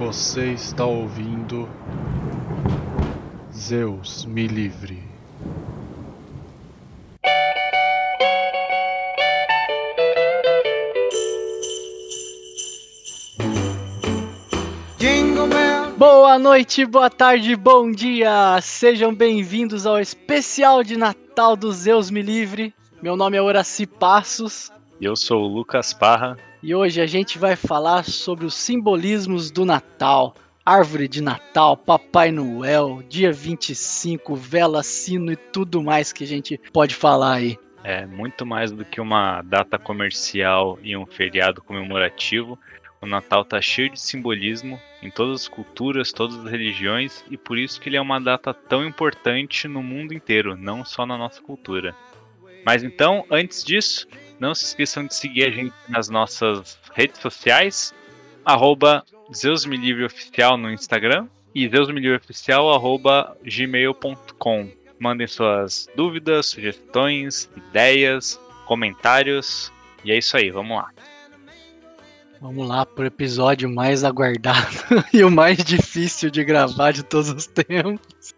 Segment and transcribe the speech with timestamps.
[0.00, 1.68] Você está ouvindo
[3.52, 5.02] Zeus me livre.
[15.98, 18.58] Boa noite, boa tarde, bom dia!
[18.62, 22.72] Sejam bem-vindos ao especial de Natal do Zeus Me Livre.
[23.02, 24.72] Meu nome é Horaci Passos.
[24.98, 26.38] E eu sou o Lucas Parra.
[26.62, 30.34] E hoje a gente vai falar sobre os simbolismos do Natal.
[30.64, 36.60] Árvore de Natal, Papai Noel, dia 25, vela, sino e tudo mais que a gente
[36.70, 37.58] pode falar aí.
[37.82, 42.58] É muito mais do que uma data comercial e um feriado comemorativo.
[43.00, 47.56] O Natal tá cheio de simbolismo em todas as culturas, todas as religiões e por
[47.56, 51.40] isso que ele é uma data tão importante no mundo inteiro, não só na nossa
[51.40, 51.96] cultura.
[52.66, 54.06] Mas então, antes disso,
[54.40, 57.94] não se esqueçam de seguir a gente nas nossas redes sociais,
[58.44, 59.04] arroba
[60.06, 64.70] Oficial no Instagram e zeusmelivreoficial arroba gmail.com.
[64.98, 69.72] Mandem suas dúvidas, sugestões, ideias, comentários.
[70.04, 70.90] E é isso aí, vamos lá.
[72.40, 74.74] Vamos lá pro episódio mais aguardado
[75.12, 78.34] e o mais difícil de gravar de todos os tempos.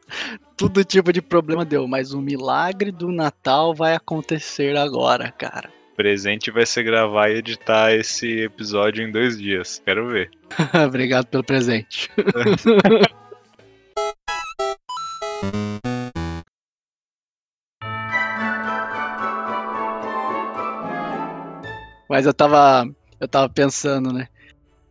[0.56, 5.81] Todo tipo de problema deu, mas o milagre do Natal vai acontecer agora, cara.
[6.02, 9.80] O presente vai ser gravar e editar esse episódio em dois dias.
[9.84, 10.32] Quero ver.
[10.84, 12.10] Obrigado pelo presente.
[22.10, 22.84] Mas eu tava
[23.20, 24.26] eu tava pensando, né?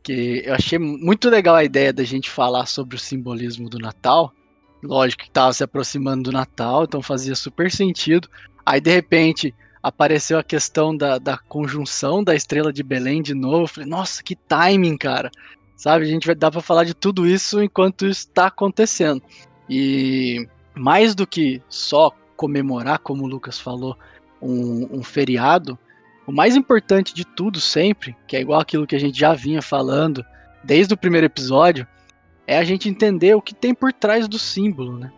[0.02, 4.32] Que eu achei muito legal a ideia da gente falar sobre o simbolismo do Natal.
[4.82, 8.30] Lógico que tava se aproximando do Natal, então fazia super sentido.
[8.66, 13.64] Aí de repente apareceu a questão da, da conjunção da estrela de Belém de novo.
[13.64, 15.32] Eu falei, nossa, que timing, cara.
[15.76, 19.22] Sabe, a gente vai dar para falar de tudo isso enquanto está acontecendo.
[19.68, 23.98] E mais do que só comemorar, como o Lucas falou,
[24.42, 25.78] um, um feriado,
[26.28, 29.62] o mais importante de tudo sempre, que é igual aquilo que a gente já vinha
[29.62, 30.24] falando
[30.64, 31.88] desde o primeiro episódio,
[32.46, 35.12] é a gente entender o que tem por trás do símbolo, né?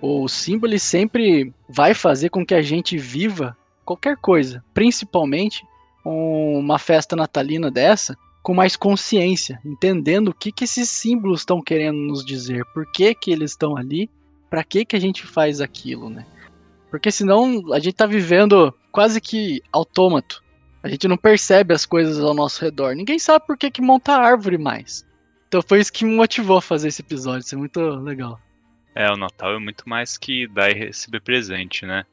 [0.00, 5.64] O símbolo sempre vai fazer com que a gente viva qualquer coisa, principalmente
[6.04, 11.96] uma festa natalina dessa, com mais consciência, entendendo o que, que esses símbolos estão querendo
[11.96, 14.10] nos dizer, por que, que eles estão ali,
[14.50, 16.26] para que, que a gente faz aquilo, né?
[16.90, 20.44] Porque senão a gente tá vivendo quase que autômato.
[20.82, 22.94] A gente não percebe as coisas ao nosso redor.
[22.94, 25.04] Ninguém sabe por que, que monta árvore mais.
[25.48, 27.40] Então foi isso que me motivou a fazer esse episódio.
[27.40, 28.38] Isso é muito legal.
[28.94, 32.04] É, o Natal é muito mais que dar e receber presente, né?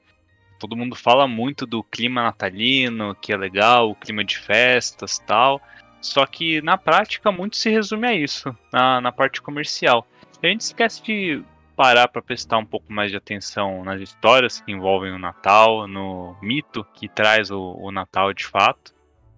[0.62, 5.60] Todo mundo fala muito do clima natalino, que é legal, o clima de festas tal.
[6.00, 10.08] Só que na prática muito se resume a isso, na, na parte comercial.
[10.42, 11.44] A gente esquece de
[11.76, 16.38] parar para prestar um pouco mais de atenção nas histórias que envolvem o Natal, no
[16.40, 18.94] mito que traz o, o Natal de fato.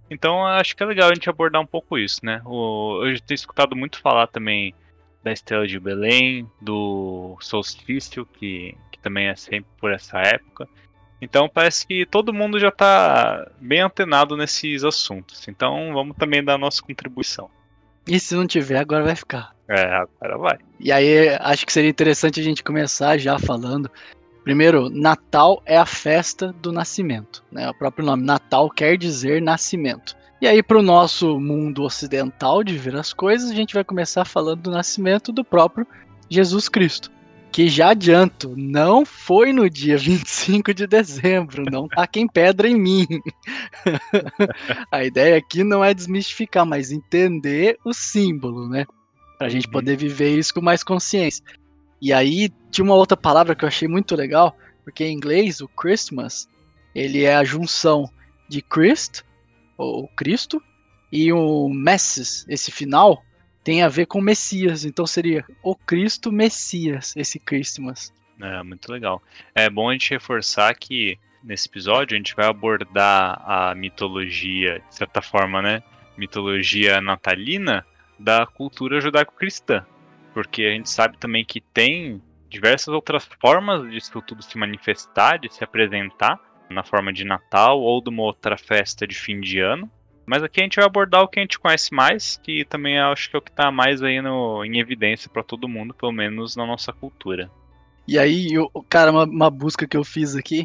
[0.09, 2.41] Então acho que é legal a gente abordar um pouco isso, né?
[2.45, 4.75] O, eu tenho escutado muito falar também
[5.23, 10.67] da Estrela de Belém, do solstício, que, que também é sempre por essa época.
[11.23, 15.47] Então parece que todo mundo já está bem antenado nesses assuntos.
[15.47, 17.49] Então vamos também dar a nossa contribuição.
[18.05, 19.55] E se não tiver, agora vai ficar.
[19.69, 20.57] É, agora vai.
[20.77, 23.89] E aí, acho que seria interessante a gente começar já falando.
[24.43, 27.41] Primeiro, Natal é a festa do nascimento.
[27.49, 27.69] Né?
[27.69, 30.17] O próprio nome Natal quer dizer nascimento.
[30.41, 34.25] E aí, para o nosso mundo ocidental de ver as coisas, a gente vai começar
[34.25, 35.87] falando do nascimento do próprio
[36.29, 37.12] Jesus Cristo
[37.53, 43.07] que já adianto, não foi no dia 25 de dezembro, não taquem pedra em mim.
[44.91, 48.87] a ideia aqui não é desmistificar, mas entender o símbolo, né?
[49.37, 49.71] Pra gente uhum.
[49.71, 51.45] poder viver isso com mais consciência.
[52.01, 55.67] E aí, tinha uma outra palavra que eu achei muito legal, porque em inglês, o
[55.67, 56.49] Christmas,
[56.95, 58.09] ele é a junção
[58.49, 59.21] de Christ,
[59.77, 60.61] ou Cristo,
[61.11, 63.23] e o Messes, esse final,
[63.63, 68.13] tem a ver com Messias, então seria o Cristo Messias, esse Christmas.
[68.41, 69.21] É, muito legal.
[69.55, 74.95] É bom a gente reforçar que nesse episódio a gente vai abordar a mitologia, de
[74.95, 75.83] certa forma, né?
[76.17, 77.85] Mitologia natalina
[78.19, 79.85] da cultura judaico-cristã.
[80.33, 85.53] Porque a gente sabe também que tem diversas outras formas disso tudo se manifestar, de
[85.53, 86.39] se apresentar,
[86.69, 89.89] na forma de Natal ou de uma outra festa de fim de ano.
[90.25, 93.29] Mas aqui a gente vai abordar o que a gente conhece mais, que também acho
[93.29, 96.55] que é o que está mais aí no, em evidência para todo mundo, pelo menos
[96.55, 97.51] na nossa cultura.
[98.07, 100.63] E aí, eu, cara, uma, uma busca que eu fiz aqui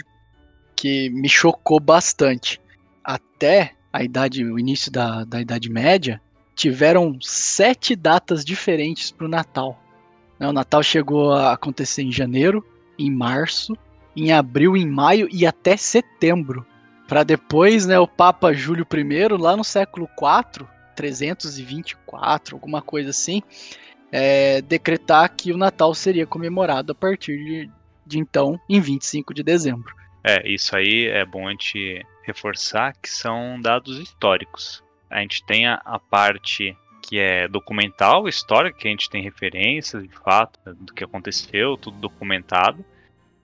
[0.76, 2.60] que me chocou bastante.
[3.02, 6.20] Até a idade, o início da, da Idade Média,
[6.54, 9.80] tiveram sete datas diferentes para o Natal.
[10.38, 12.64] Né, o Natal chegou a acontecer em janeiro,
[12.98, 13.76] em março,
[14.16, 16.66] em abril, em maio e até setembro.
[17.08, 23.42] Para depois, né, o Papa Júlio I, lá no século IV, 324, alguma coisa assim,
[24.12, 27.70] é, decretar que o Natal seria comemorado a partir de,
[28.06, 29.96] de então, em 25 de dezembro.
[30.22, 34.84] É, isso aí é bom a gente reforçar que são dados históricos.
[35.08, 40.02] A gente tem a, a parte que é documental, histórica, que a gente tem referências
[40.02, 42.84] de fato do que aconteceu, tudo documentado.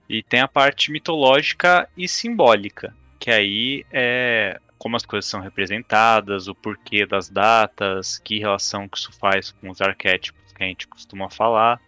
[0.06, 2.94] E tem a parte mitológica e simbólica,
[3.24, 8.98] que aí é como as coisas são representadas, o porquê das datas, que relação que
[8.98, 11.80] isso faz com os arquétipos que a gente costuma falar.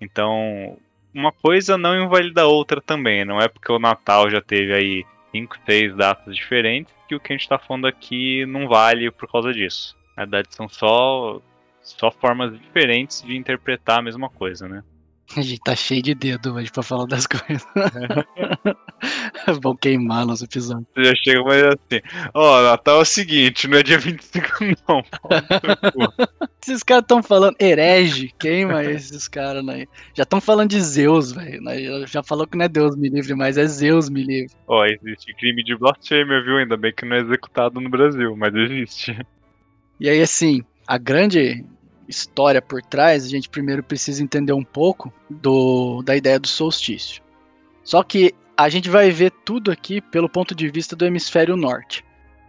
[0.00, 0.78] Então,
[1.12, 3.26] uma coisa não invalida a outra também.
[3.26, 7.30] Não é porque o Natal já teve aí cinco, seis datas diferentes que o que
[7.30, 9.94] a gente está falando aqui não vale por causa disso.
[10.16, 11.42] Na verdade, são só,
[11.82, 14.82] só formas diferentes de interpretar a mesma coisa, né?
[15.36, 17.66] A gente tá cheio de dedo hoje pra falar das coisas.
[19.62, 20.86] Vão queimar nosso episódio.
[20.96, 22.00] Já chega mais assim.
[22.34, 24.46] Ó, oh, Natal é o seguinte, não é dia 25,
[24.88, 25.02] não.
[26.62, 29.86] esses caras estão falando herege, queima esses caras, né?
[30.14, 31.62] Já estão falando de Zeus, velho.
[31.62, 32.06] Né?
[32.06, 34.52] Já falou que não é Deus me livre, mas é Zeus me livre.
[34.66, 36.58] Ó, oh, existe crime de blasfêmia, viu?
[36.58, 39.16] Ainda bem que não é executado no Brasil, mas existe.
[39.98, 41.64] E aí, assim, a grande
[42.10, 47.22] história por trás, a gente primeiro precisa entender um pouco do, da ideia do solstício.
[47.82, 52.04] Só que a gente vai ver tudo aqui pelo ponto de vista do hemisfério norte.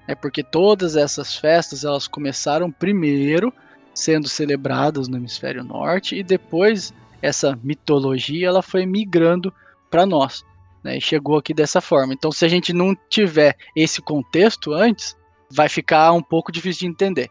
[0.07, 3.53] É porque todas essas festas elas começaram primeiro
[3.93, 9.53] sendo celebradas no hemisfério norte e depois essa mitologia ela foi migrando
[9.89, 10.43] para nós.
[10.83, 12.13] Né, e chegou aqui dessa forma.
[12.13, 15.15] Então, se a gente não tiver esse contexto antes,
[15.51, 17.29] vai ficar um pouco difícil de entender.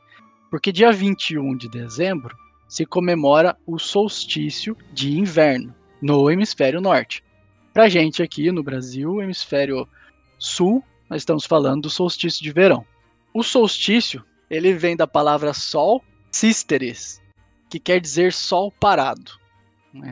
[0.51, 2.37] Porque dia 21 de dezembro
[2.69, 7.23] se comemora o solstício de inverno no hemisfério norte.
[7.73, 9.89] Pra gente aqui no Brasil, hemisfério
[10.37, 12.85] sul, nós estamos falando do solstício de verão.
[13.33, 16.03] O solstício, ele vem da palavra sol,
[16.33, 17.23] cisteres,
[17.69, 19.39] que quer dizer sol parado.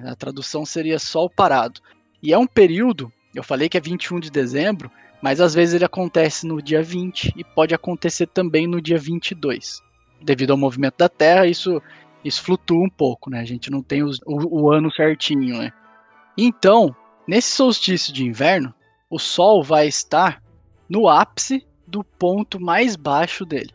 [0.05, 1.81] A tradução seria sol parado.
[2.23, 4.89] E é um período, eu falei que é 21 de dezembro,
[5.21, 9.83] mas às vezes ele acontece no dia 20 e pode acontecer também no dia 22
[10.21, 11.81] devido ao movimento da Terra, isso,
[12.25, 13.41] isso flutua um pouco, né?
[13.41, 15.73] A gente não tem os, o, o ano certinho, né?
[16.37, 16.95] Então,
[17.27, 18.73] nesse solstício de inverno,
[19.11, 20.43] o Sol vai estar
[20.89, 23.73] no ápice do ponto mais baixo dele.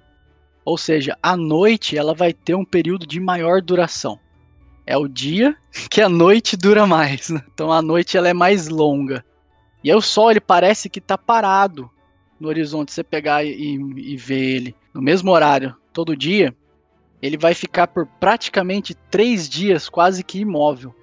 [0.65, 4.19] Ou seja, a noite ela vai ter um período de maior duração.
[4.85, 5.57] É o dia
[5.89, 7.29] que a noite dura mais.
[7.29, 7.43] Né?
[7.53, 9.25] Então a noite ela é mais longa.
[9.83, 11.89] E aí o Sol ele parece que está parado
[12.39, 12.93] no horizonte.
[12.93, 16.55] Você pegar e, e ver ele no mesmo horário todo dia,
[17.21, 20.93] ele vai ficar por praticamente três dias quase que imóvel.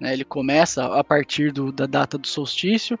[0.00, 0.12] Né?
[0.14, 2.98] Ele começa a partir do, da data do solstício,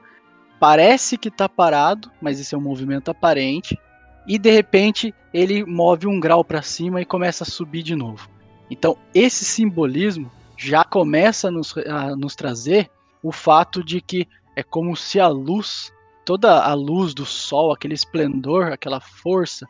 [0.60, 3.78] parece que está parado, mas isso é um movimento aparente,
[4.26, 8.28] e de repente ele move um grau para cima e começa a subir de novo.
[8.70, 12.90] Então esse simbolismo já começa a nos, a nos trazer
[13.22, 15.92] o fato de que é como se a luz,
[16.24, 19.66] toda a luz do sol, aquele esplendor, aquela força,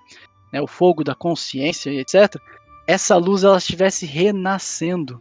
[0.53, 2.37] né, o fogo da consciência etc.,
[2.87, 5.21] essa luz ela estivesse renascendo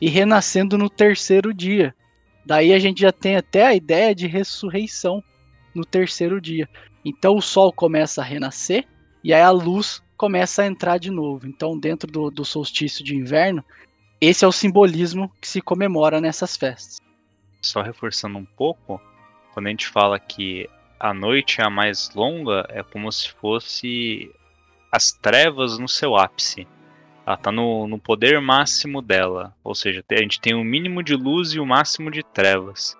[0.00, 1.94] e renascendo no terceiro dia.
[2.44, 5.22] Daí a gente já tem até a ideia de ressurreição
[5.74, 6.68] no terceiro dia.
[7.04, 8.84] Então o sol começa a renascer
[9.22, 11.46] e aí a luz começa a entrar de novo.
[11.46, 13.64] Então, dentro do, do solstício de inverno,
[14.20, 16.98] esse é o simbolismo que se comemora nessas festas.
[17.60, 19.00] Só reforçando um pouco,
[19.52, 20.68] quando a gente fala que
[20.98, 24.30] a noite é a mais longa, é como se fosse
[24.96, 26.66] as trevas no seu ápice.
[27.26, 29.54] Ela está no, no poder máximo dela.
[29.62, 32.96] Ou seja, a gente tem o mínimo de luz e o máximo de trevas.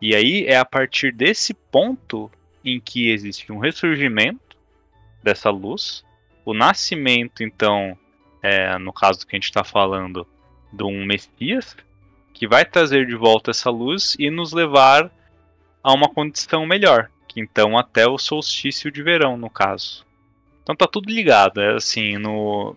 [0.00, 2.30] E aí é a partir desse ponto
[2.62, 4.56] em que existe um ressurgimento
[5.22, 6.04] dessa luz,
[6.44, 7.96] o nascimento, então,
[8.42, 10.26] é, no caso que a gente está falando,
[10.72, 11.76] de um Messias,
[12.34, 15.10] que vai trazer de volta essa luz e nos levar
[15.82, 20.04] a uma condição melhor, que então até o solstício de verão, no caso.
[20.62, 22.76] Então tá tudo ligado, é assim, no,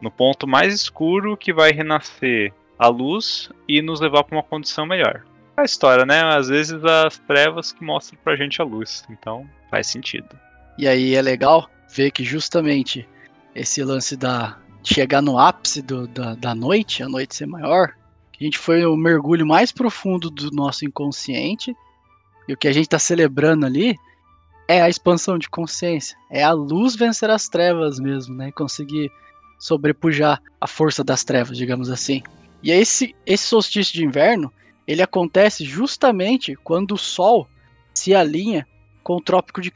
[0.00, 4.86] no ponto mais escuro que vai renascer a luz e nos levar para uma condição
[4.86, 5.24] melhor.
[5.56, 6.22] A história, né?
[6.22, 10.28] Às vezes as trevas que mostram pra gente a luz, então faz sentido.
[10.76, 13.08] E aí é legal ver que justamente
[13.54, 17.94] esse lance da chegar no ápice do, da, da noite, a noite ser maior,
[18.32, 21.74] que a gente foi o mergulho mais profundo do nosso inconsciente,
[22.46, 23.96] e o que a gente está celebrando ali
[24.68, 26.16] é a expansão de consciência.
[26.30, 28.50] É a luz vencer as trevas mesmo, né?
[28.52, 29.10] Conseguir
[29.58, 32.22] sobrepujar a força das trevas, digamos assim.
[32.62, 34.52] E esse, esse solstício de inverno,
[34.86, 37.46] ele acontece justamente quando o Sol
[37.92, 38.66] se alinha
[39.02, 39.70] com o Trópico de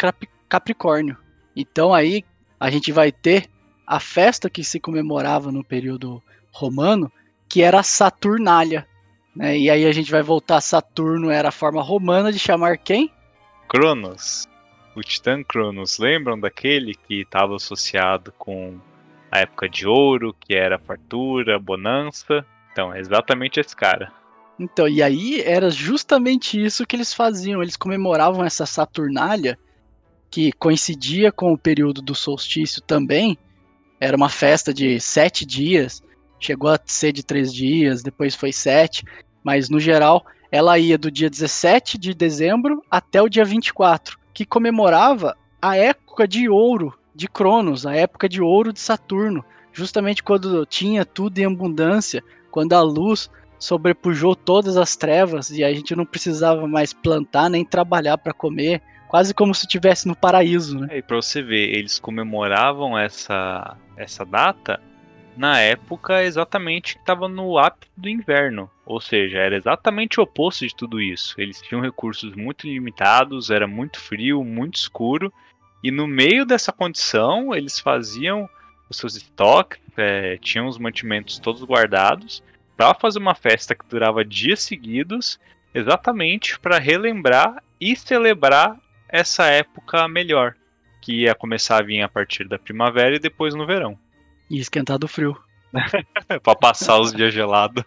[0.48, 1.16] Capricórnio.
[1.54, 2.24] Então aí
[2.58, 3.48] a gente vai ter
[3.86, 7.12] a festa que se comemorava no período romano,
[7.48, 8.86] que era a Saturnália.
[9.34, 9.58] Né?
[9.58, 13.12] E aí a gente vai voltar Saturno, era a forma romana de chamar quem?
[13.68, 14.47] Cronos.
[14.98, 15.98] O Titã Cronos.
[15.98, 18.78] Lembram daquele que estava associado com
[19.30, 22.44] a época de ouro, que era fartura, bonança?
[22.72, 24.12] Então, é exatamente esse cara.
[24.58, 27.62] Então, e aí era justamente isso que eles faziam.
[27.62, 29.56] Eles comemoravam essa Saturnália,
[30.30, 33.38] que coincidia com o período do solstício também.
[34.00, 36.02] Era uma festa de sete dias,
[36.40, 39.04] chegou a ser de três dias, depois foi sete,
[39.44, 44.46] mas no geral ela ia do dia 17 de dezembro até o dia 24, que
[44.46, 50.64] comemorava a época de ouro de Cronos, a época de ouro de Saturno, justamente quando
[50.64, 53.28] tinha tudo em abundância, quando a luz
[53.58, 58.80] sobrepujou todas as trevas e a gente não precisava mais plantar nem trabalhar para comer,
[59.08, 60.86] quase como se estivesse no paraíso, né?
[60.92, 64.80] É, e para você ver, eles comemoravam essa essa data
[65.36, 70.66] na época exatamente que estava no ápice do inverno, ou seja, era exatamente o oposto
[70.66, 71.34] de tudo isso.
[71.36, 75.30] Eles tinham recursos muito limitados, era muito frio, muito escuro,
[75.84, 78.48] e no meio dessa condição eles faziam
[78.88, 82.42] os seus estoques, é, tinham os mantimentos todos guardados
[82.78, 85.38] para fazer uma festa que durava dias seguidos,
[85.74, 88.74] exatamente para relembrar e celebrar
[89.06, 90.54] essa época melhor,
[91.02, 93.98] que ia começar a vir a partir da primavera e depois no verão.
[94.48, 95.38] E esquentar do frio.
[96.42, 97.84] para passar os dias gelados.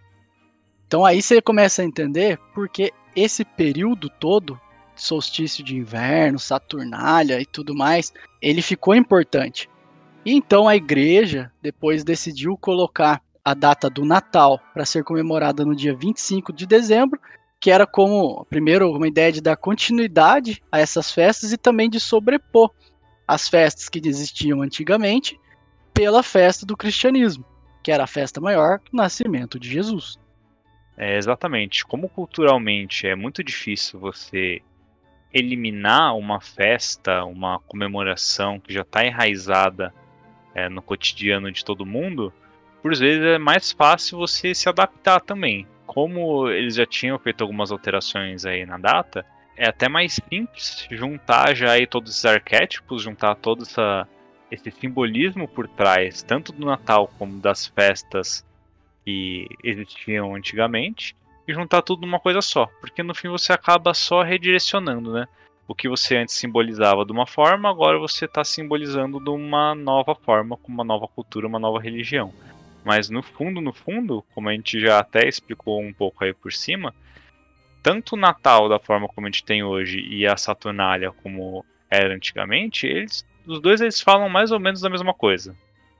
[0.91, 4.59] Então aí você começa a entender porque esse período todo,
[4.93, 9.69] solstício de inverno, Saturnália e tudo mais, ele ficou importante.
[10.25, 15.73] E então a igreja depois decidiu colocar a data do Natal para ser comemorada no
[15.73, 17.17] dia 25 de dezembro,
[17.57, 22.01] que era como, primeiro, uma ideia de dar continuidade a essas festas e também de
[22.01, 22.69] sobrepor
[23.25, 25.39] as festas que existiam antigamente
[25.93, 27.45] pela festa do cristianismo,
[27.81, 30.19] que era a festa maior, o nascimento de Jesus.
[31.01, 31.83] É, exatamente.
[31.83, 34.61] Como culturalmente é muito difícil você
[35.33, 39.91] eliminar uma festa, uma comemoração que já está enraizada
[40.53, 42.31] é, no cotidiano de todo mundo,
[42.83, 45.65] por vezes é mais fácil você se adaptar também.
[45.87, 49.25] Como eles já tinham feito algumas alterações aí na data,
[49.57, 54.07] é até mais simples juntar já aí todos esses arquétipos, juntar todo essa,
[54.51, 58.45] esse simbolismo por trás, tanto do Natal como das festas
[59.03, 61.15] que existiam antigamente,
[61.47, 62.67] e juntar tudo numa coisa só.
[62.79, 65.27] Porque no fim você acaba só redirecionando, né?
[65.67, 70.13] O que você antes simbolizava de uma forma, agora você está simbolizando de uma nova
[70.15, 72.33] forma, com uma nova cultura, uma nova religião.
[72.83, 76.51] Mas no fundo, no fundo, como a gente já até explicou um pouco aí por
[76.51, 76.93] cima,
[77.81, 82.13] tanto o Natal da forma como a gente tem hoje e a Saturnália como era
[82.13, 85.55] antigamente, eles, os dois eles falam mais ou menos da mesma coisa.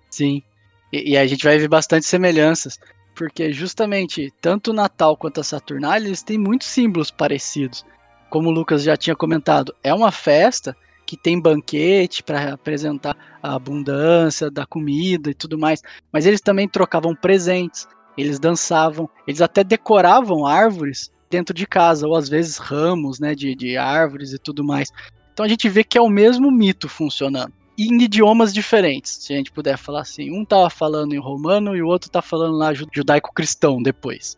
[0.10, 0.44] Sim.
[0.92, 2.80] E, e a gente vai ver bastante semelhanças,
[3.16, 7.86] porque justamente tanto o Natal quanto a Saturnália eles têm muitos símbolos parecidos.
[8.30, 13.56] Como o Lucas já tinha comentado, é uma festa que tem banquete para apresentar a
[13.56, 15.82] abundância da comida e tudo mais,
[16.12, 17.86] mas eles também trocavam presentes,
[18.18, 23.56] eles dançavam, eles até decoravam árvores dentro de casa, ou às vezes ramos né, de,
[23.56, 24.90] de árvores e tudo mais.
[25.34, 27.54] Então a gente vê que é o mesmo mito funcionando.
[27.78, 30.32] Em idiomas diferentes, se a gente puder falar assim.
[30.32, 34.38] Um estava falando em romano e o outro está falando lá judaico-cristão depois.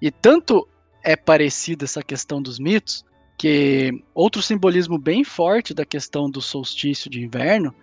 [0.00, 0.68] E tanto
[1.02, 3.04] é parecida essa questão dos mitos,
[3.36, 7.74] que outro simbolismo bem forte da questão do solstício de inverno,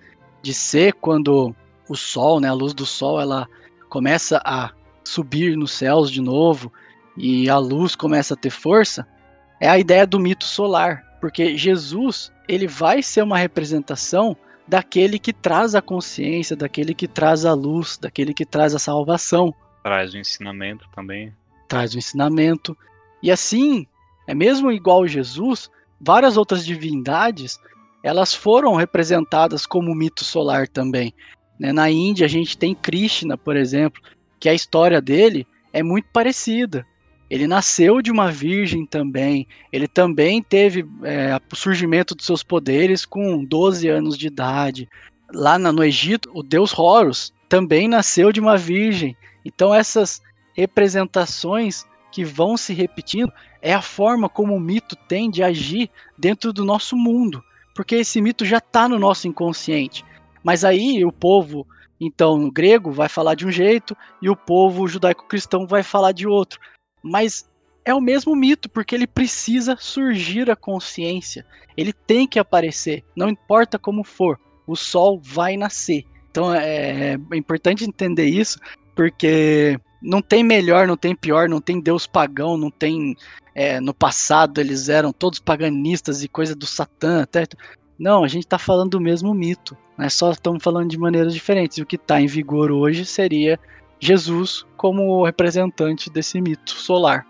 [0.42, 1.56] de ser quando
[1.90, 3.48] o sol, né, a luz do sol, ela
[3.90, 4.72] começa a
[5.04, 6.72] subir nos céus de novo
[7.18, 9.06] e a luz começa a ter força,
[9.60, 14.36] é a ideia do mito solar, porque Jesus, ele vai ser uma representação
[14.68, 19.54] daquele que traz a consciência, daquele que traz a luz, daquele que traz a salvação.
[19.84, 21.34] Traz o ensinamento também.
[21.68, 22.78] Traz o ensinamento.
[23.22, 23.86] E assim,
[24.28, 27.60] é mesmo igual Jesus, várias outras divindades,
[28.04, 31.14] elas foram representadas como mito solar também.
[31.60, 31.72] Né?
[31.72, 34.02] Na Índia a gente tem Krishna, por exemplo,
[34.40, 36.86] que a história dele é muito parecida.
[37.32, 39.48] Ele nasceu de uma virgem também.
[39.72, 44.90] Ele também teve é, o surgimento dos seus poderes com 12 anos de idade.
[45.34, 49.16] Lá no Egito, o deus Horus também nasceu de uma virgem.
[49.46, 50.22] Então essas
[50.54, 56.52] representações que vão se repetindo, é a forma como o mito tem de agir dentro
[56.52, 57.42] do nosso mundo,
[57.74, 60.04] porque esse mito já está no nosso inconsciente.
[60.44, 61.66] Mas aí o povo
[62.04, 66.26] Então, o grego vai falar de um jeito e o povo judaico-cristão vai falar de
[66.28, 66.60] outro.
[67.02, 67.50] Mas
[67.84, 71.46] é o mesmo mito, porque ele precisa surgir a consciência.
[71.76, 74.40] Ele tem que aparecer, não importa como for.
[74.68, 76.06] O sol vai nascer.
[76.30, 78.60] Então é, é importante entender isso,
[78.96, 83.16] porque não tem melhor, não tem pior, não tem Deus pagão, não tem.
[83.54, 87.46] É, no passado eles eram todos paganistas e coisa do Satã, até.
[88.00, 90.10] Não, a gente está falando do mesmo mito, né?
[90.10, 91.78] só estamos falando de maneiras diferentes.
[91.78, 93.60] E o que está em vigor hoje seria
[94.02, 97.26] Jesus como representante desse mito solar.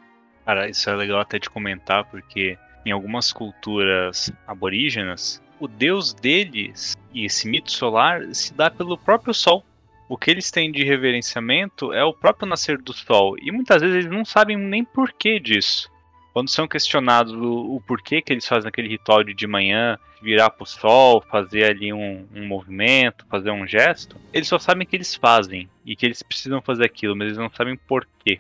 [0.46, 6.96] Cara, isso é legal até de comentar, porque em algumas culturas aborígenas, o deus deles
[7.14, 9.66] e esse mito solar se dá pelo próprio sol.
[10.08, 13.98] O que eles têm de reverenciamento é o próprio nascer do sol, e muitas vezes
[13.98, 15.91] eles não sabem nem porquê disso.
[16.34, 20.50] Quando são questionados o, o porquê que eles fazem aquele ritual de de manhã, virar
[20.50, 24.96] para o sol, fazer ali um, um movimento, fazer um gesto, eles só sabem que
[24.96, 28.40] eles fazem e que eles precisam fazer aquilo, mas eles não sabem porquê.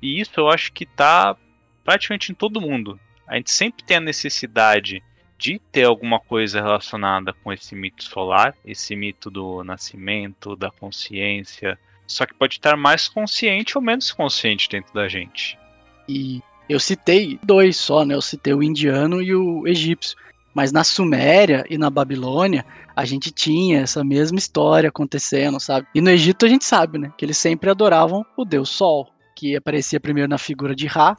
[0.00, 1.36] E isso eu acho que está
[1.84, 2.98] praticamente em todo mundo.
[3.26, 5.02] A gente sempre tem a necessidade
[5.38, 11.78] de ter alguma coisa relacionada com esse mito solar, esse mito do nascimento, da consciência.
[12.06, 15.58] Só que pode estar mais consciente ou menos consciente dentro da gente.
[16.08, 16.40] E
[16.74, 18.14] eu citei dois só, né?
[18.14, 20.16] Eu citei o indiano e o egípcio.
[20.54, 25.86] Mas na Suméria e na Babilônia, a gente tinha essa mesma história acontecendo, sabe?
[25.94, 27.12] E no Egito a gente sabe, né?
[27.16, 31.16] Que eles sempre adoravam o deus Sol, que aparecia primeiro na figura de Ra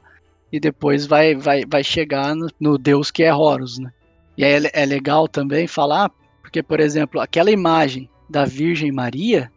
[0.51, 3.91] e depois vai, vai, vai chegar no, no deus que é Horus, né?
[4.37, 6.11] E aí é, é legal também falar,
[6.41, 9.51] porque, por exemplo, aquela imagem da Virgem Maria,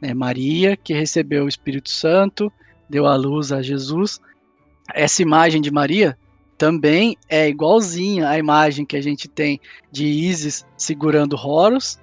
[0.00, 2.52] né, Maria que recebeu o Espírito Santo,
[2.88, 4.20] deu a luz a Jesus,
[4.94, 6.16] essa imagem de Maria
[6.56, 9.58] também é igualzinha à imagem que a gente tem
[9.90, 11.98] de Isis segurando Horus.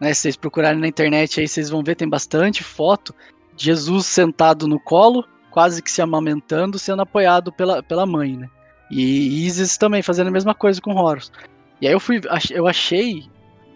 [0.00, 0.12] Né?
[0.12, 3.14] Se vocês procurarem na internet aí, vocês vão ver, tem bastante foto.
[3.56, 8.48] Jesus sentado no colo, quase que se amamentando, sendo apoiado pela, pela mãe, né?
[8.90, 11.30] E Isis também fazendo a mesma coisa com Horus.
[11.80, 13.28] E aí eu fui, eu achei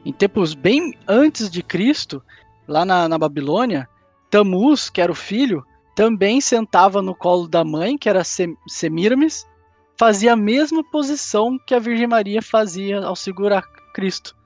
[0.05, 2.23] em tempos bem antes de Cristo,
[2.67, 3.89] lá na, na Babilônia,
[4.31, 9.47] Tamuz, que era o filho, também sentava no colo da mãe, que era Semiramis,
[9.97, 14.37] fazia a mesma posição que a Virgem Maria fazia ao segurar Cristo.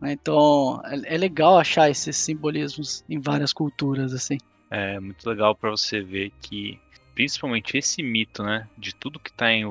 [0.00, 0.12] Né?
[0.12, 4.38] Então é, é legal achar esses simbolismos em várias culturas assim.
[4.70, 6.78] É muito legal para você ver que
[7.14, 9.64] principalmente esse mito, né, de tudo que está em,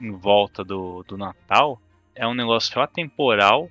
[0.00, 1.80] em, volta do, do Natal
[2.14, 3.70] é um negócio atemporal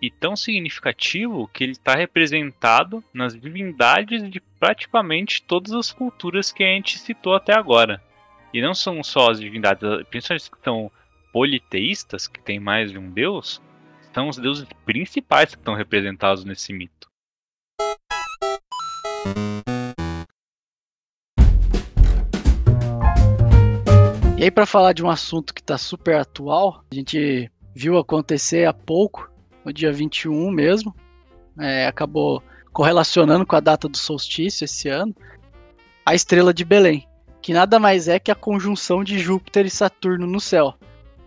[0.00, 6.62] e tão significativo que ele está representado nas divindades de praticamente todas as culturas que
[6.62, 8.02] a gente citou até agora.
[8.52, 10.90] E não são só as divindades, principalmente que são
[11.32, 13.60] politeístas, que tem mais de um deus,
[14.14, 17.08] são os deuses principais que estão representados nesse mito.
[24.38, 28.66] E aí, para falar de um assunto que está super atual, a gente viu acontecer
[28.66, 29.28] há pouco,
[29.64, 30.94] no dia 21 mesmo,
[31.58, 32.42] é, acabou
[32.72, 35.14] correlacionando com a data do solstício esse ano,
[36.06, 37.06] a estrela de Belém,
[37.42, 40.74] que nada mais é que a conjunção de Júpiter e Saturno no céu.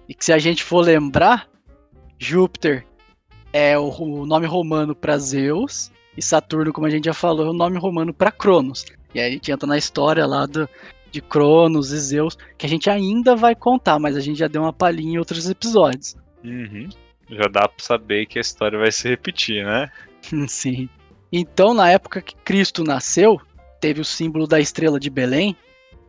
[0.07, 1.47] E que se a gente for lembrar,
[2.17, 2.85] Júpiter
[3.53, 7.53] é o, nome romano para Zeus e Saturno, como a gente já falou, é o
[7.53, 8.85] nome romano para Cronos.
[9.13, 10.67] E aí a gente entra na história lá do,
[11.11, 14.61] de Cronos e Zeus, que a gente ainda vai contar, mas a gente já deu
[14.61, 16.15] uma palhinha em outros episódios.
[16.43, 16.89] Uhum.
[17.31, 19.89] Já dá para saber que a história vai se repetir, né?
[20.47, 20.89] Sim.
[21.31, 23.39] Então, na época que Cristo nasceu,
[23.79, 25.55] teve o símbolo da estrela de Belém,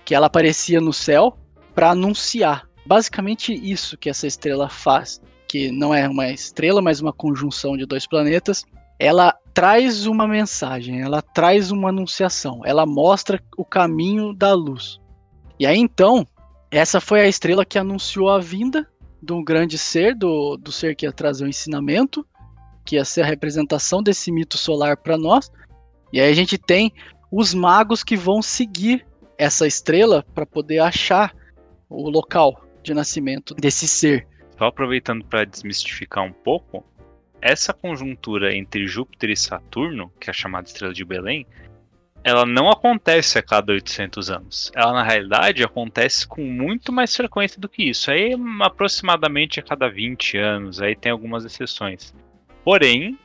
[0.05, 1.39] que ela aparecia no céu
[1.75, 2.69] para anunciar.
[2.85, 7.87] Basicamente isso que essa estrela faz, que não é uma estrela, mas uma conjunção de
[7.87, 8.65] dois planetas.
[8.99, 15.01] Ela traz uma mensagem, ela traz uma anunciação, ela mostra o caminho da luz.
[15.59, 16.27] E aí então,
[16.71, 18.89] essa foi a estrela que anunciou a vinda
[19.23, 22.27] de um grande ser, do, do ser que ia trazer o ensinamento,
[22.85, 25.51] que ia ser a representação desse mito solar para nós.
[26.13, 26.93] E aí a gente tem
[27.31, 29.07] os magos que vão seguir
[29.39, 31.35] essa estrela para poder achar
[31.89, 34.27] o local de nascimento desse ser.
[34.59, 36.85] Só aproveitando para desmistificar um pouco,
[37.41, 41.47] essa conjuntura entre Júpiter e Saturno, que é a chamada estrela de Belém,
[42.25, 44.73] ela não acontece a cada 800 anos.
[44.75, 48.11] Ela, na realidade, acontece com muito mais frequência do que isso.
[48.11, 52.15] Aí, aproximadamente a cada 20 anos, aí tem algumas exceções.
[52.65, 53.19] Porém,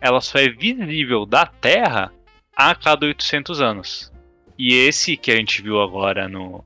[0.00, 2.12] ela só é visível da Terra
[2.56, 4.12] a cada 800 anos.
[4.58, 6.64] E esse que a gente viu agora no,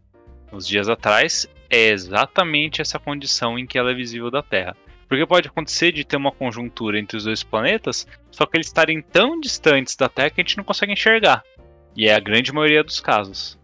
[0.51, 4.77] nos dias atrás é exatamente essa condição em que ela é visível da Terra.
[5.07, 9.03] Porque pode acontecer de ter uma conjuntura entre os dois planetas, só que eles estarem
[9.03, 11.45] tão distantes da Terra que a gente não consegue enxergar.
[11.97, 13.59] E é a grande maioria dos casos.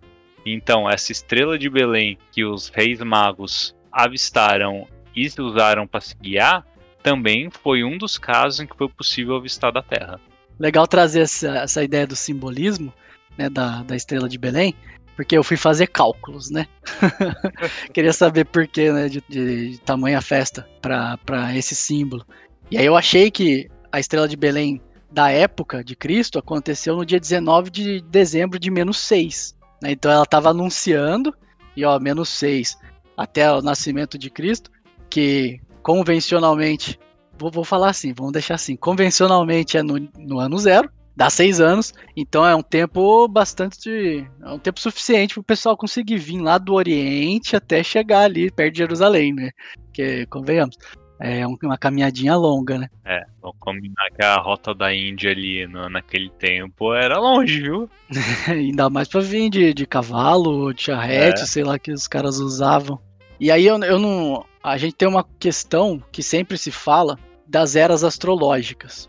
[0.44, 6.64] Então, essa estrela de Belém que os reis magos avistaram e usaram para se guiar,
[7.02, 10.20] também foi um dos casos em que foi possível avistar da Terra.
[10.58, 12.92] Legal trazer essa, essa ideia do simbolismo
[13.36, 14.74] né, da, da estrela de Belém,
[15.16, 16.66] porque eu fui fazer cálculos, né?
[17.92, 22.24] Queria saber por que, né, de, de tamanha festa para esse símbolo.
[22.70, 27.04] E aí eu achei que a estrela de Belém da época de Cristo aconteceu no
[27.04, 29.56] dia 19 de dezembro de menos 6.
[29.82, 29.92] Né?
[29.92, 31.34] Então ela estava anunciando,
[31.76, 32.78] e ó, menos 6
[33.16, 34.70] até o nascimento de Cristo,
[35.10, 36.98] que convencionalmente,
[37.38, 41.60] vou, vou falar assim, vamos deixar assim, convencionalmente é no, no ano zero, dá seis
[41.60, 44.26] anos, então é um tempo bastante.
[44.42, 48.50] É um tempo suficiente para o pessoal conseguir vir lá do Oriente até chegar ali
[48.50, 49.50] perto de Jerusalém, né?
[49.92, 50.76] Que, convenhamos,
[51.20, 52.90] é uma caminhadinha longa, né?
[53.04, 57.90] É, vamos combinar que a rota da Índia ali no, naquele tempo era longe, viu?
[58.48, 61.46] Ainda mais para vir de, de cavalo, de charrete, é.
[61.46, 62.98] sei lá, que os caras usavam.
[63.38, 64.44] E aí eu, eu não.
[64.62, 69.09] A gente tem uma questão que sempre se fala das eras astrológicas.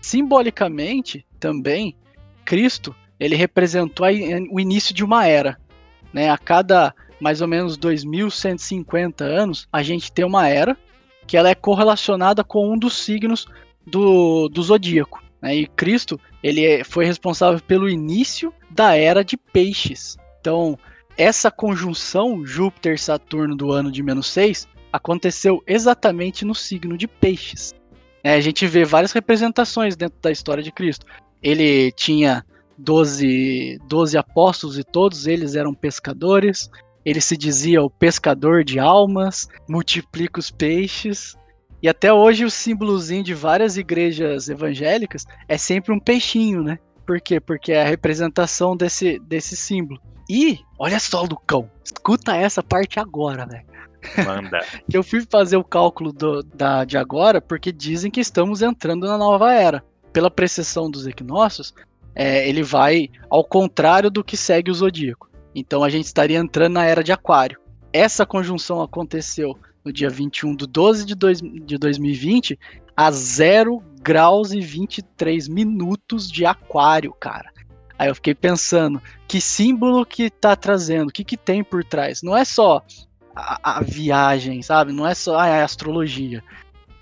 [0.00, 1.96] Simbolicamente, também,
[2.44, 4.06] Cristo ele representou
[4.50, 5.58] o início de uma era.
[6.12, 6.30] Né?
[6.30, 10.76] A cada mais ou menos 2.150 anos, a gente tem uma era
[11.28, 13.46] que ela é correlacionada com um dos signos
[13.86, 15.22] do, do zodíaco.
[15.40, 15.56] Né?
[15.56, 20.16] E Cristo ele é, foi responsável pelo início da era de peixes.
[20.40, 20.76] Então,
[21.16, 27.74] essa conjunção Júpiter-Saturno do ano de menos 6 aconteceu exatamente no signo de peixes.
[28.24, 31.04] É, a gente vê várias representações dentro da história de Cristo.
[31.42, 32.44] Ele tinha
[32.78, 36.70] 12, 12 apóstolos e todos eles eram pescadores.
[37.08, 41.34] Ele se dizia o pescador de almas, multiplica os peixes.
[41.82, 46.78] E até hoje o símbolozinho de várias igrejas evangélicas é sempre um peixinho, né?
[47.06, 47.40] Por quê?
[47.40, 49.98] Porque é a representação desse, desse símbolo.
[50.28, 53.64] E, olha só, Lucão, escuta essa parte agora, velho.
[54.26, 54.58] Manda.
[54.86, 59.06] que eu fui fazer o cálculo do, da, de agora porque dizem que estamos entrando
[59.06, 59.82] na nova era.
[60.12, 61.72] Pela precessão dos equinócios,
[62.14, 65.27] é, ele vai ao contrário do que segue o zodíaco.
[65.58, 67.58] Então a gente estaria entrando na era de Aquário.
[67.92, 72.58] Essa conjunção aconteceu no dia 21 de 12 de, dois, de 2020
[72.96, 77.50] a 0 graus e 23 minutos de Aquário, cara.
[77.98, 81.08] Aí eu fiquei pensando, que símbolo que tá trazendo?
[81.08, 82.22] O que, que tem por trás?
[82.22, 82.84] Não é só
[83.34, 84.92] a, a viagem, sabe?
[84.92, 86.44] Não é só a astrologia.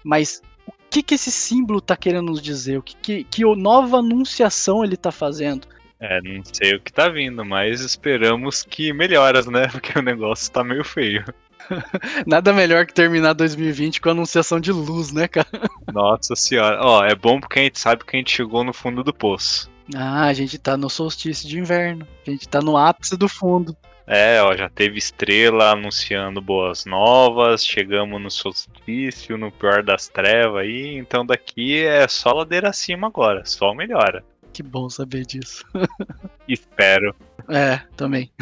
[0.02, 2.78] Mas o que, que esse símbolo tá querendo nos dizer?
[2.78, 5.66] O que, que, que nova anunciação ele tá fazendo?
[6.00, 9.66] É, não sei o que tá vindo, mas esperamos que melhoras, né?
[9.72, 11.24] Porque o negócio tá meio feio.
[12.26, 15.48] Nada melhor que terminar 2020 com a anunciação de luz, né, cara?
[15.92, 16.78] Nossa senhora.
[16.82, 19.70] Ó, é bom porque a gente sabe que a gente chegou no fundo do poço.
[19.94, 22.06] Ah, a gente tá no solstício de inverno.
[22.26, 23.76] A gente tá no ápice do fundo.
[24.06, 30.62] É, ó, já teve estrela anunciando boas novas, chegamos no solstício, no pior das trevas
[30.62, 34.24] aí, então daqui é só ladeira acima agora, só melhora.
[34.56, 35.66] Que bom saber disso.
[36.48, 37.14] Espero.
[37.46, 38.32] É, também.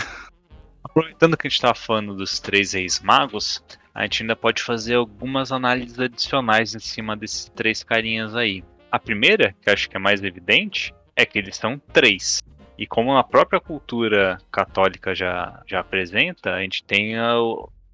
[0.84, 3.60] Aproveitando que a gente tava falando dos três reis magos,
[3.92, 8.62] a gente ainda pode fazer algumas análises adicionais em cima desses três carinhas aí.
[8.92, 12.40] A primeira, que acho que é mais evidente, é que eles são três.
[12.78, 17.34] E como a própria cultura católica já, já apresenta, a gente tem a,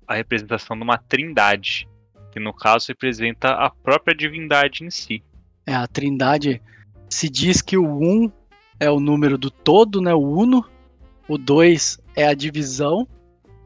[0.06, 1.88] a representação de uma trindade,
[2.30, 5.22] que no caso representa a própria divindade em si.
[5.64, 6.61] É, a trindade
[7.10, 8.30] se diz que o um
[8.78, 10.64] é o número do todo, né, o uno,
[11.28, 13.06] o dois é a divisão,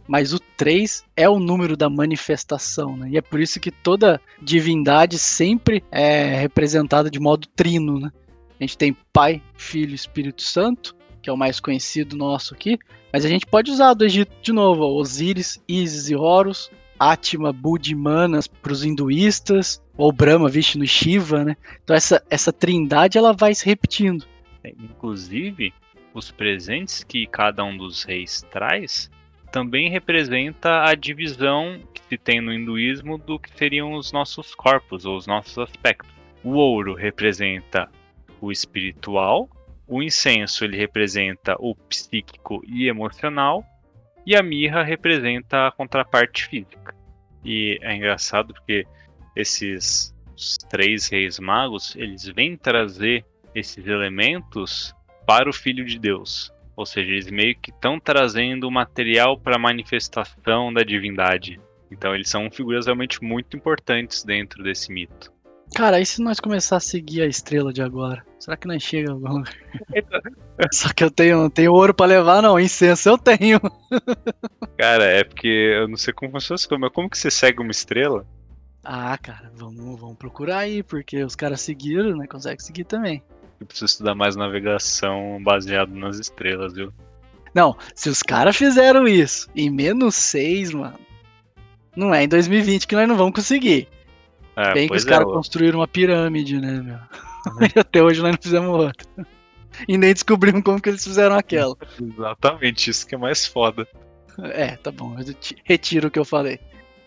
[0.09, 3.09] mas o três é o número da manifestação, né?
[3.11, 8.11] E é por isso que toda divindade sempre é representada de modo trino, né?
[8.61, 12.79] A gente tem Pai, Filho e Espírito Santo, que é o mais conhecido nosso aqui,
[13.13, 17.91] mas a gente pode usar do Egito de novo, Osíris, Isis e Horus, Atma, Bud
[17.91, 21.57] e Manas para os hinduístas, ou Brahma, Vishnu Shiva, né?
[21.83, 24.27] Então essa, essa trindade ela vai se repetindo.
[24.63, 25.73] É, inclusive,
[26.13, 29.11] os presentes que cada um dos reis traz
[29.51, 35.05] também representa a divisão que se tem no hinduísmo do que seriam os nossos corpos
[35.05, 36.13] ou os nossos aspectos.
[36.43, 37.89] O ouro representa
[38.41, 39.49] o espiritual,
[39.87, 43.65] o incenso ele representa o psíquico e emocional
[44.27, 46.95] e a mirra representa a contraparte física.
[47.45, 48.87] E é engraçado porque
[49.37, 50.15] esses
[50.69, 54.95] três reis magos, eles vêm trazer esses elementos
[55.27, 56.53] para o filho de Deus.
[56.77, 61.61] Ou seja, eles meio que estão trazendo o material para a manifestação da divindade.
[61.91, 65.34] Então eles são figuras realmente muito importantes dentro desse mito.
[65.75, 68.25] Cara, e se nós começar a seguir a estrela de agora?
[68.39, 69.43] Será que nós chega algum?
[70.73, 72.61] Só que eu tenho, não tenho ouro pra levar, não.
[72.61, 73.61] Incenso eu tenho.
[74.79, 77.73] Cara, é porque eu não sei como funciona coisas, mas como que você segue uma
[77.73, 78.25] estrela?
[78.85, 82.27] Ah, cara, vamos, vamos procurar aí, porque os caras seguiram, né?
[82.27, 83.23] Consegue seguir também.
[83.59, 86.93] Eu preciso estudar mais navegação baseado nas estrelas, viu?
[87.55, 90.99] Não, se os caras fizeram isso em menos 6, mano,
[91.97, 93.89] não é em 2020 que nós não vamos conseguir.
[94.57, 96.99] É, Bem que os caras é, construíram uma pirâmide, né, meu?
[97.75, 99.27] e até hoje nós não fizemos outra.
[99.89, 101.77] E nem descobrimos como que eles fizeram aquela.
[102.01, 103.87] Exatamente, isso que é mais foda.
[104.39, 106.61] É, tá bom, eu retiro o que eu falei.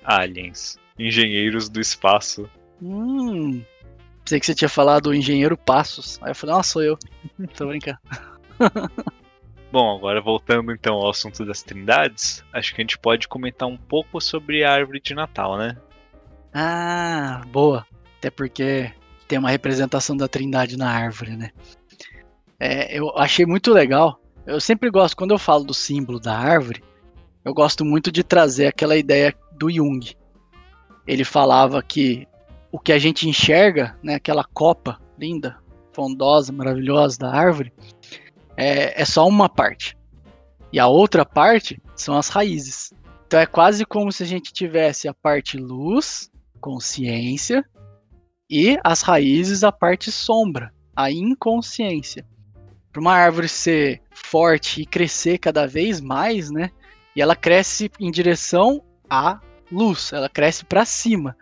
[0.03, 2.49] Aliens, engenheiros do espaço.
[2.81, 3.61] Hum.
[4.23, 6.19] Pensei que você tinha falado engenheiro Passos.
[6.21, 6.97] Aí eu falei, nossa, sou eu.
[7.55, 7.99] Tô brincando.
[9.71, 13.77] Bom, agora voltando então ao assunto das trindades, acho que a gente pode comentar um
[13.77, 15.77] pouco sobre a árvore de Natal, né?
[16.59, 17.85] Ah, boa.
[18.17, 18.91] Até porque
[19.27, 21.51] tem uma representação da Trindade na árvore, né?
[22.59, 24.19] É, eu achei muito legal.
[24.43, 26.83] Eu sempre gosto, quando eu falo do símbolo da árvore,
[27.45, 30.15] eu gosto muito de trazer aquela ideia do Jung.
[31.05, 32.27] Ele falava que
[32.71, 35.59] o que a gente enxerga, né, aquela copa linda,
[35.93, 37.71] frondosa, maravilhosa da árvore,
[38.55, 39.95] é, é só uma parte.
[40.73, 42.91] E a outra parte são as raízes.
[43.27, 47.63] Então é quase como se a gente tivesse a parte luz, consciência,
[48.49, 52.25] e as raízes a parte sombra, a inconsciência.
[52.91, 56.71] Para uma árvore ser forte e crescer cada vez mais, né?
[57.15, 59.39] E ela cresce em direção à
[59.71, 61.35] luz, ela cresce para cima.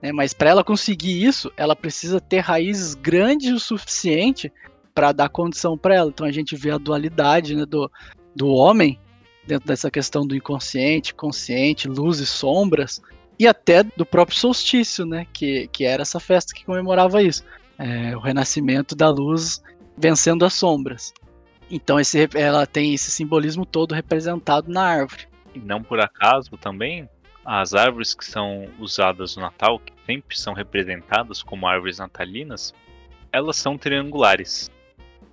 [0.00, 0.12] Né?
[0.12, 4.52] Mas para ela conseguir isso, ela precisa ter raízes grandes o suficiente
[4.94, 6.10] para dar condição para ela.
[6.10, 7.90] Então a gente vê a dualidade né, do,
[8.34, 8.98] do homem
[9.46, 13.00] dentro dessa questão do inconsciente, consciente, luz e sombras,
[13.38, 15.26] e até do próprio solstício, né?
[15.32, 17.44] Que, que era essa festa que comemorava isso.
[17.78, 19.62] É, o renascimento da luz
[19.96, 21.12] vencendo as sombras.
[21.70, 25.26] Então esse, ela tem esse simbolismo todo representado na árvore.
[25.54, 27.08] E não por acaso também,
[27.44, 32.74] as árvores que são usadas no Natal, que sempre são representadas como árvores natalinas,
[33.32, 34.70] elas são triangulares.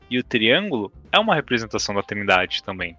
[0.09, 2.97] E o triângulo é uma representação da Trindade também.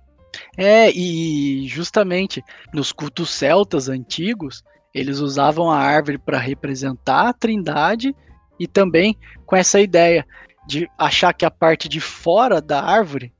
[0.56, 4.62] É, e justamente nos cultos celtas antigos,
[4.94, 8.14] eles usavam a árvore para representar a trindade
[8.58, 10.26] e também com essa ideia
[10.66, 13.32] de achar que a parte de fora da árvore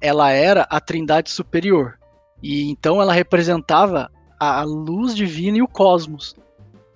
[0.00, 1.98] ela era a trindade superior.
[2.42, 6.36] E então ela representava a luz divina e o cosmos.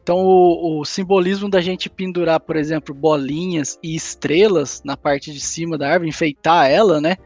[0.03, 5.41] Então o, o simbolismo da gente pendurar, por exemplo, bolinhas e estrelas na parte de
[5.41, 7.17] cima da árvore, enfeitar ela, né,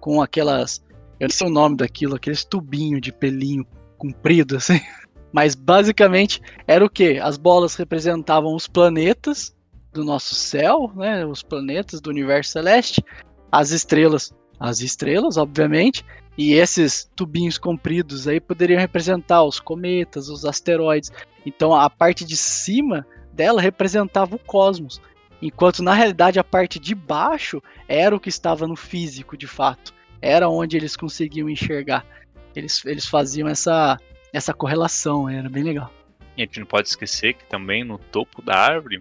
[0.00, 0.84] com aquelas
[1.18, 3.64] eu não sei o nome daquilo, aqueles tubinho de pelinho
[3.96, 4.80] comprido, assim.
[5.34, 7.18] Mas basicamente era o que?
[7.18, 9.52] As bolas representavam os planetas
[9.92, 11.26] do nosso céu, né?
[11.26, 13.04] Os planetas do universo celeste,
[13.50, 16.06] as estrelas, as estrelas, obviamente,
[16.38, 21.10] e esses tubinhos compridos aí poderiam representar os cometas, os asteroides.
[21.44, 25.02] Então a parte de cima dela representava o cosmos,
[25.42, 29.92] enquanto na realidade a parte de baixo era o que estava no físico, de fato
[30.24, 32.06] era onde eles conseguiam enxergar.
[32.56, 33.98] Eles, eles faziam essa,
[34.36, 35.92] essa correlação, era bem legal.
[36.36, 39.00] E a gente não pode esquecer que também no topo da árvore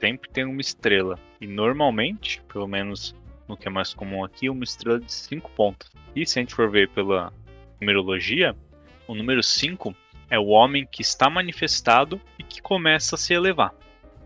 [0.00, 1.18] sempre tem uma estrela.
[1.38, 3.14] E normalmente, pelo menos
[3.46, 5.90] no que é mais comum aqui, uma estrela de 5 pontos.
[6.16, 7.30] E se a gente for ver pela
[7.78, 8.56] numerologia,
[9.06, 9.94] o número 5
[10.30, 13.74] é o homem que está manifestado e que começa a se elevar,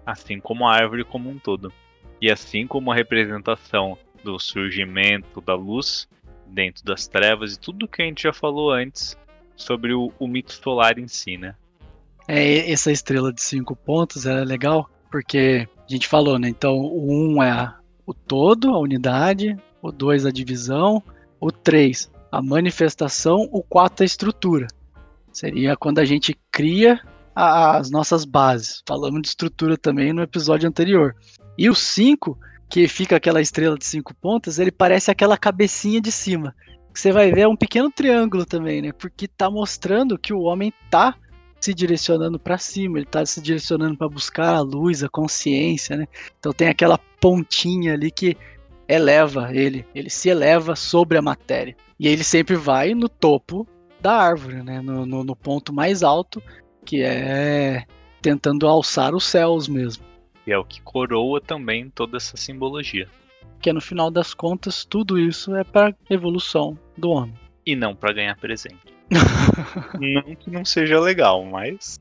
[0.06, 1.72] assim como a árvore como um todo.
[2.20, 6.08] E assim como a representação do surgimento da luz
[6.46, 9.16] dentro das trevas e tudo que a gente já falou antes
[9.58, 11.54] sobre o, o mito solar em si, né?
[12.26, 16.48] É, essa estrela de cinco pontos é legal porque a gente falou, né?
[16.48, 17.74] Então o 1 um é
[18.06, 21.02] o todo, a unidade, o 2 a divisão,
[21.40, 24.66] o 3 a manifestação, o 4 a estrutura.
[25.32, 27.00] Seria quando a gente cria
[27.34, 28.82] a, as nossas bases.
[28.86, 31.16] Falamos de estrutura também no episódio anterior.
[31.56, 36.12] E o 5 que fica aquela estrela de cinco pontas, ele parece aquela cabecinha de
[36.12, 36.54] cima.
[36.98, 38.90] Você vai ver é um pequeno triângulo também, né?
[38.90, 41.14] Porque tá mostrando que o homem tá
[41.60, 46.08] se direcionando para cima, ele tá se direcionando para buscar a luz, a consciência, né?
[46.40, 48.36] Então tem aquela pontinha ali que
[48.88, 51.76] eleva ele, ele se eleva sobre a matéria.
[52.00, 53.64] E ele sempre vai no topo
[54.00, 54.80] da árvore, né?
[54.80, 56.42] No, no, no ponto mais alto,
[56.84, 57.84] que é
[58.20, 60.02] tentando alçar os céus mesmo.
[60.44, 63.06] E é o que coroa também toda essa simbologia.
[63.60, 67.34] Que no final das contas tudo isso é para evolução do homem.
[67.66, 68.78] E não para ganhar presente.
[70.00, 71.98] não que não seja legal, mas.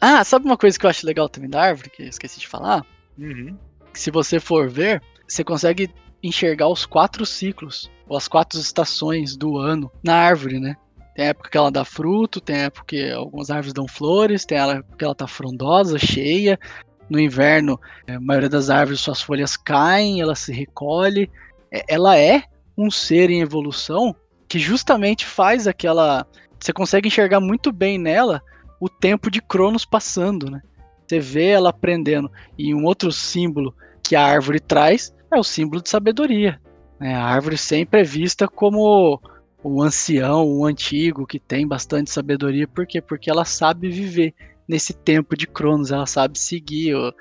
[0.00, 2.48] Ah, sabe uma coisa que eu acho legal também da árvore, que eu esqueci de
[2.48, 2.84] falar?
[3.18, 3.56] Uhum.
[3.92, 5.90] Se você for ver, você consegue
[6.22, 10.76] enxergar os quatro ciclos, ou as quatro estações do ano na árvore, né?
[11.14, 14.44] Tem a época que ela dá fruto, tem a época que algumas árvores dão flores,
[14.44, 16.58] tem a época que ela tá frondosa, cheia.
[17.08, 21.30] No inverno, a maioria das árvores, suas folhas caem, ela se recolhe.
[21.70, 22.44] É, ela é
[22.76, 24.14] um ser em evolução
[24.48, 26.26] que justamente faz aquela.
[26.58, 28.42] Você consegue enxergar muito bem nela
[28.80, 30.62] o tempo de Cronos passando, né?
[31.06, 32.30] Você vê ela aprendendo.
[32.56, 36.60] E um outro símbolo que a árvore traz é o símbolo de sabedoria.
[36.98, 37.14] Né?
[37.14, 39.20] A árvore sempre é vista como
[39.62, 42.68] o ancião, o antigo, que tem bastante sabedoria.
[42.68, 43.00] Por quê?
[43.00, 44.34] Porque ela sabe viver
[44.68, 47.14] nesse tempo de Cronos, ela sabe seguir o,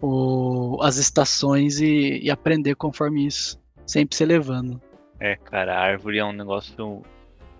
[0.00, 4.80] o, as estações e, e, aprender conforme isso, sempre se elevando.
[5.20, 7.02] É, cara, a árvore é um negócio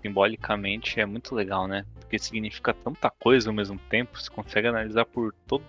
[0.05, 1.83] simbolicamente é muito legal, né?
[1.99, 5.65] Porque significa tanta coisa ao mesmo tempo, você consegue analisar por todos,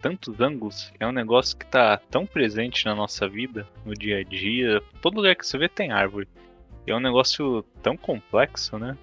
[0.00, 0.90] tantos ângulos.
[0.98, 4.80] É um negócio que tá tão presente na nossa vida, no dia a dia.
[5.02, 6.26] Todo lugar que você vê tem árvore.
[6.86, 8.96] E é um negócio tão complexo, né?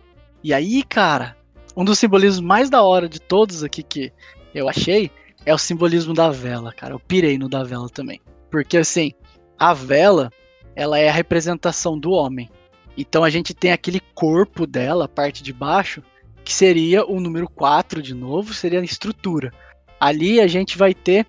[0.43, 1.38] E aí, cara,
[1.75, 4.12] um dos simbolismos mais da hora de todos aqui que
[4.53, 5.12] eu achei
[5.45, 6.93] é o simbolismo da vela, cara.
[6.93, 8.21] Eu pirei no da vela também.
[8.49, 9.12] Porque assim,
[9.57, 10.29] a vela,
[10.75, 12.49] ela é a representação do homem.
[12.97, 16.03] Então a gente tem aquele corpo dela, a parte de baixo,
[16.43, 19.53] que seria o número 4 de novo, seria a estrutura.
[19.99, 21.25] Ali a gente vai ter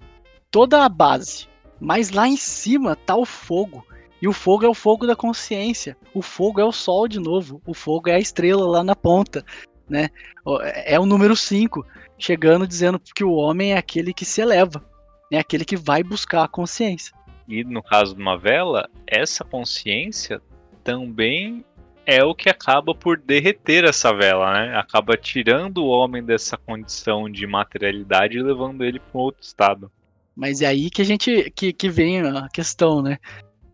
[0.51, 1.47] toda a base.
[1.81, 3.85] Mas lá em cima tá o fogo.
[4.21, 5.97] E o fogo é o fogo da consciência.
[6.15, 7.61] O fogo é o sol de novo.
[7.67, 9.45] O fogo é a estrela lá na ponta.
[9.93, 10.09] Né?
[10.87, 11.85] É o número 5,
[12.19, 14.83] chegando dizendo que o homem é aquele que se eleva,
[15.31, 17.15] é aquele que vai buscar a consciência.
[17.47, 20.41] E no caso de uma vela, essa consciência
[20.83, 21.63] também
[22.07, 24.77] é o que acaba por derreter essa vela, né?
[24.79, 29.93] Acaba tirando o homem dessa condição de materialidade e levando ele para um outro estado.
[30.35, 33.19] Mas é aí que a gente que, que vem a questão, né?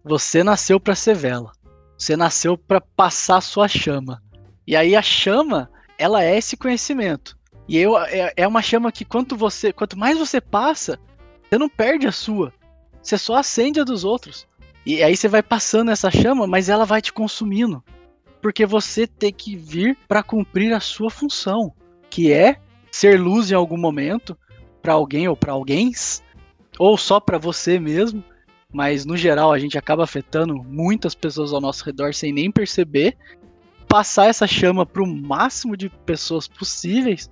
[0.02, 1.52] Você nasceu para ser vela.
[1.96, 4.20] Você nasceu para passar a sua chama.
[4.68, 7.36] E aí a chama, ela é esse conhecimento.
[7.68, 10.98] E eu, é, é uma chama que quanto você, quanto mais você passa,
[11.42, 12.52] você não perde a sua.
[13.02, 14.46] Você só acende a dos outros.
[14.86, 17.82] E aí você vai passando essa chama, mas ela vai te consumindo.
[18.40, 21.74] Porque você tem que vir para cumprir a sua função,
[22.08, 22.56] que é
[22.90, 24.38] ser luz em algum momento
[24.80, 25.92] para alguém ou para alguém,
[26.78, 28.24] ou só para você mesmo.
[28.72, 33.16] Mas no geral a gente acaba afetando muitas pessoas ao nosso redor sem nem perceber.
[33.88, 37.30] Passar essa chama para o máximo de pessoas possíveis,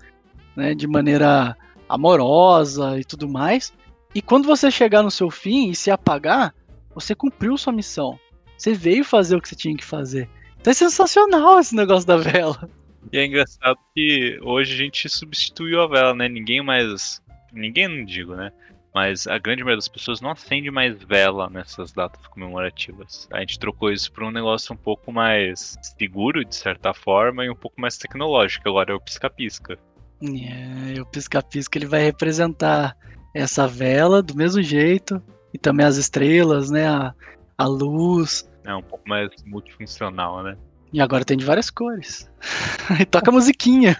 [0.56, 1.56] né, de maneira
[1.88, 3.72] amorosa e tudo mais.
[4.14, 6.54] E quando você chegar no seu fim e se apagar,
[6.94, 8.18] você cumpriu sua missão.
[8.56, 10.28] Você veio fazer o que você tinha que fazer.
[10.58, 12.70] Então é sensacional esse negócio da vela.
[13.12, 16.28] E é engraçado que hoje a gente substituiu a vela, né?
[16.28, 17.22] Ninguém mais.
[17.52, 18.50] Ninguém não digo, né?
[18.96, 23.28] Mas a grande maioria das pessoas não acende mais vela nessas datas comemorativas.
[23.30, 27.50] A gente trocou isso por um negócio um pouco mais seguro, de certa forma, e
[27.50, 28.66] um pouco mais tecnológico.
[28.66, 29.78] Agora é o pisca-pisca.
[30.22, 32.96] É, o pisca-pisca ele vai representar
[33.34, 36.88] essa vela do mesmo jeito, e também as estrelas, né?
[36.88, 37.14] A,
[37.58, 38.50] a luz.
[38.64, 40.56] É um pouco mais multifuncional, né?
[40.90, 42.30] E agora tem de várias cores.
[42.98, 43.94] e toca musiquinha.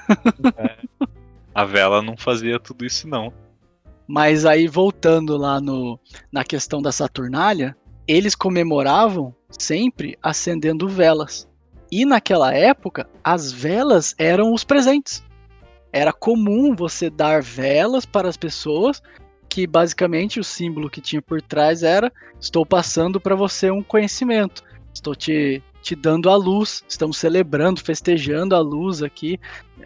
[0.57, 1.07] É.
[1.55, 3.31] A vela não fazia tudo isso, não.
[4.07, 5.99] Mas aí, voltando lá no,
[6.31, 11.49] na questão da Saturnália, eles comemoravam sempre acendendo velas.
[11.90, 15.25] E naquela época, as velas eram os presentes.
[15.92, 19.03] Era comum você dar velas para as pessoas
[19.49, 24.62] que basicamente o símbolo que tinha por trás era: estou passando para você um conhecimento,
[24.92, 29.38] estou te, te dando a luz, estamos celebrando, festejando a luz aqui.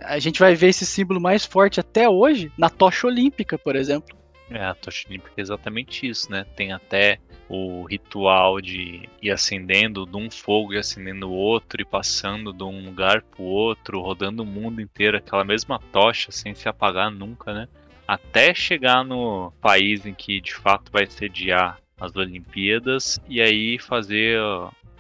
[0.04, 4.16] A gente vai ver esse símbolo mais forte até hoje na tocha olímpica, por exemplo.
[4.48, 6.46] É, a tocha olímpica é exatamente isso, né?
[6.56, 7.18] Tem até
[7.50, 12.82] o ritual de ir acendendo de um fogo e acendendo outro, e passando de um
[12.82, 17.52] lugar para o outro, rodando o mundo inteiro, aquela mesma tocha sem se apagar nunca,
[17.52, 17.68] né?
[18.08, 24.36] até chegar no país em que de fato vai sediar as Olimpíadas e aí fazer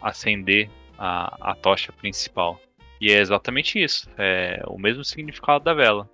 [0.00, 0.70] acender
[1.00, 2.60] a, a tocha principal.
[3.00, 6.08] E é exatamente isso, é o mesmo significado da vela.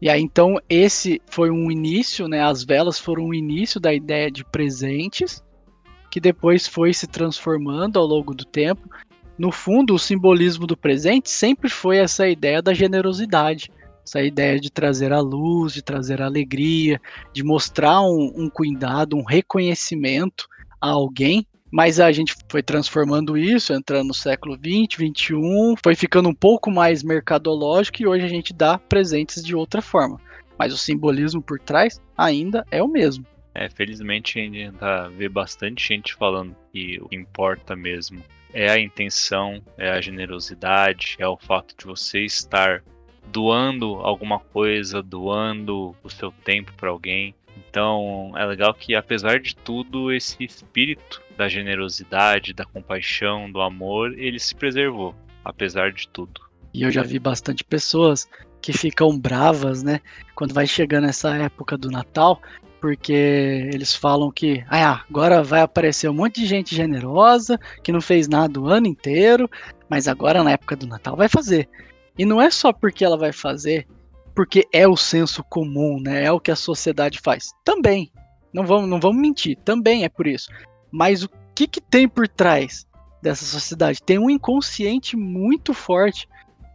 [0.00, 2.42] E aí então esse foi um início, né?
[2.42, 5.44] As velas foram o início da ideia de presentes,
[6.10, 8.88] que depois foi se transformando ao longo do tempo.
[9.38, 13.70] No fundo, o simbolismo do presente sempre foi essa ideia da generosidade
[14.10, 17.00] essa ideia de trazer a luz, de trazer a alegria,
[17.32, 20.48] de mostrar um, um cuidado, um reconhecimento
[20.80, 26.28] a alguém Mas a gente foi transformando isso, entrando no século 20, 21, foi ficando
[26.28, 30.20] um pouco mais mercadológico e hoje a gente dá presentes de outra forma.
[30.58, 33.24] Mas o simbolismo por trás ainda é o mesmo.
[33.54, 38.70] É, felizmente a gente ainda vê bastante gente falando que o que importa mesmo é
[38.70, 42.82] a intenção, é a generosidade, é o fato de você estar
[43.30, 47.34] doando alguma coisa, doando o seu tempo para alguém.
[47.56, 54.12] Então é legal que, apesar de tudo, esse espírito da generosidade, da compaixão, do amor,
[54.18, 56.40] ele se preservou, apesar de tudo.
[56.74, 58.28] E eu já vi bastante pessoas
[58.60, 60.00] que ficam bravas, né,
[60.34, 62.40] quando vai chegando essa época do Natal,
[62.80, 63.12] porque
[63.72, 68.26] eles falam que ah, agora vai aparecer um monte de gente generosa que não fez
[68.26, 69.48] nada o ano inteiro,
[69.88, 71.68] mas agora na época do Natal vai fazer.
[72.18, 73.86] E não é só porque ela vai fazer,
[74.40, 76.24] porque é o senso comum, né?
[76.24, 77.50] É o que a sociedade faz.
[77.62, 78.10] Também.
[78.54, 80.50] Não vamos, não vamos mentir, também é por isso.
[80.90, 82.88] Mas o que, que tem por trás
[83.20, 84.02] dessa sociedade?
[84.02, 86.26] Tem um inconsciente muito forte,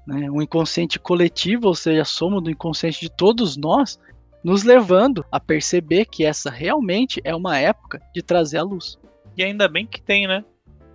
[0.05, 0.30] né?
[0.30, 3.99] um inconsciente coletivo, ou seja, a soma do inconsciente de todos nós,
[4.43, 8.95] nos levando a perceber que essa realmente é uma época de trazer a luz.
[9.36, 10.45] E ainda bem que tem, né?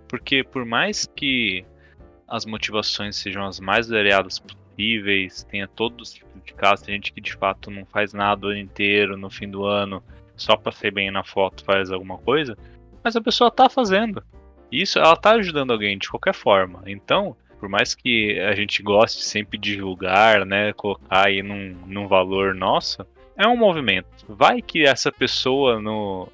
[0.07, 1.65] Porque por mais que
[2.29, 4.41] as motivações sejam as mais variadas
[5.49, 8.49] tenha todos os tipos de casos, tem gente que de fato não faz nada o
[8.49, 10.03] ano inteiro, no fim do ano,
[10.35, 12.57] só para ser bem na foto faz alguma coisa,
[13.03, 14.23] mas a pessoa tá fazendo.
[14.71, 16.81] Isso, ela tá ajudando alguém de qualquer forma.
[16.85, 22.07] Então, por mais que a gente goste sempre de divulgar, né, colocar aí num, num
[22.07, 23.05] valor nosso,
[23.37, 24.07] é um movimento.
[24.27, 26.27] Vai que essa pessoa no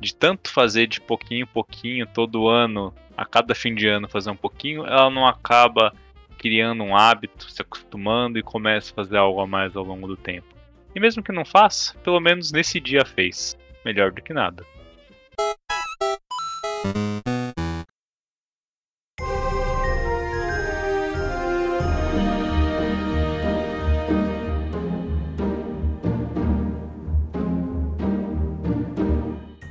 [0.00, 4.30] de tanto fazer de pouquinho em pouquinho todo ano, a cada fim de ano fazer
[4.30, 5.94] um pouquinho, ela não acaba
[6.44, 10.14] criando um hábito, se acostumando e começa a fazer algo a mais ao longo do
[10.14, 10.46] tempo.
[10.94, 13.56] E mesmo que não faça, pelo menos nesse dia fez.
[13.82, 14.62] Melhor do que nada.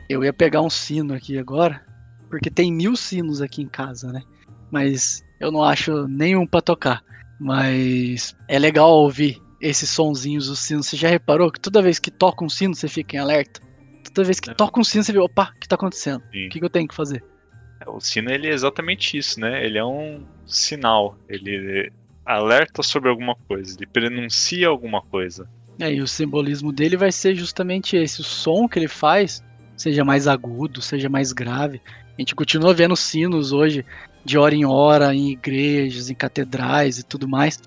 [0.09, 1.85] Eu ia pegar um sino aqui agora,
[2.31, 4.23] porque tem mil sinos aqui em casa, né?
[4.73, 7.03] Mas eu não acho nenhum para tocar.
[7.39, 10.87] Mas é legal ouvir esses sonzinhos dos sinos.
[10.87, 13.61] Você já reparou que toda vez que toca um sino você fica em alerta?
[14.11, 14.53] Toda vez que é.
[14.55, 16.23] toca um sino você vê, opa, o que tá acontecendo?
[16.31, 16.47] Sim.
[16.47, 17.23] O que, que eu tenho que fazer?
[17.79, 19.63] É, o sino ele é exatamente isso, né?
[19.63, 21.15] Ele é um sinal.
[21.29, 21.91] Ele
[22.25, 25.47] alerta sobre alguma coisa, ele prenuncia alguma coisa.
[25.79, 28.21] É, e o simbolismo dele vai ser justamente esse.
[28.21, 29.43] O som que ele faz
[29.77, 31.79] seja mais agudo, seja mais grave.
[32.17, 33.85] A gente continua vendo sinos hoje
[34.23, 37.59] de hora em hora em igrejas, em catedrais e tudo mais.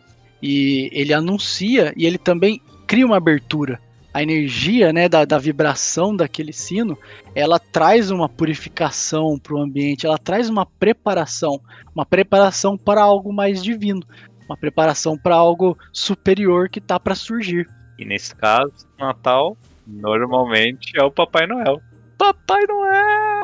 [0.42, 3.80] E ele anuncia e ele também cria uma abertura.
[4.14, 6.97] A energia né, da, da vibração daquele sino,
[7.34, 11.61] ela traz uma purificação para o ambiente, ela traz uma preparação,
[11.94, 14.01] uma preparação para algo mais divino,
[14.49, 17.68] uma preparação para algo superior que está para surgir.
[17.99, 19.55] E nesse caso, Natal
[19.86, 21.82] normalmente é o Papai Noel.
[22.16, 23.36] Papai Noel!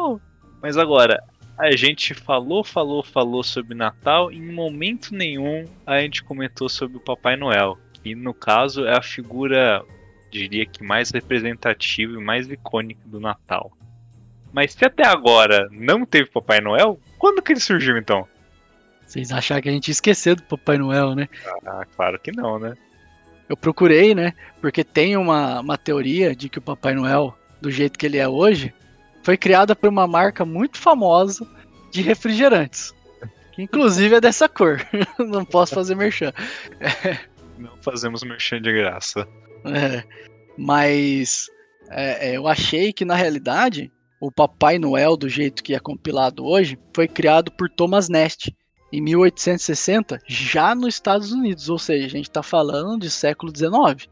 [0.63, 1.23] Mas agora,
[1.59, 6.97] a gente falou, falou, falou sobre Natal e em momento nenhum a gente comentou sobre
[6.97, 9.85] o Papai Noel, que no caso é a figura,
[10.31, 13.73] diria que mais representativa e mais icônica do Natal.
[14.53, 18.29] Mas se até agora não teve Papai Noel, quando que ele surgiu então?
[19.05, 21.29] Vocês acharam que a gente ia esquecer do Papai Noel, né?
[21.67, 22.75] Ah, claro que não, né?
[23.49, 24.33] Eu procurei, né?
[24.61, 28.29] Porque tem uma, uma teoria de que o Papai Noel do jeito que ele é
[28.29, 28.73] hoje,
[29.23, 31.47] foi criada por uma marca muito famosa
[31.91, 32.93] de refrigerantes.
[33.53, 34.81] Que inclusive é dessa cor.
[35.19, 36.33] Não posso fazer merchan.
[37.59, 39.29] Não fazemos merchan de graça.
[39.65, 40.03] É,
[40.57, 41.47] mas
[41.91, 46.45] é, é, eu achei que na realidade o Papai Noel, do jeito que é compilado
[46.45, 48.55] hoje, foi criado por Thomas Nast
[48.93, 51.69] em 1860, já nos Estados Unidos.
[51.69, 54.11] Ou seja, a gente está falando de século XIX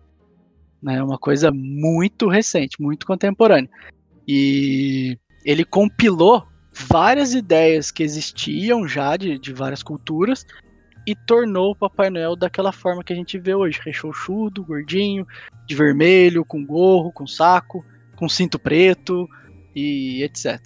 [0.83, 1.03] né?
[1.03, 3.71] Uma coisa muito recente, muito contemporânea.
[4.33, 10.47] E ele compilou várias ideias que existiam já de, de várias culturas
[11.05, 15.26] e tornou o Papai Noel daquela forma que a gente vê hoje, rechonchudo, gordinho,
[15.66, 19.28] de vermelho, com gorro, com saco, com cinto preto
[19.74, 20.64] e etc.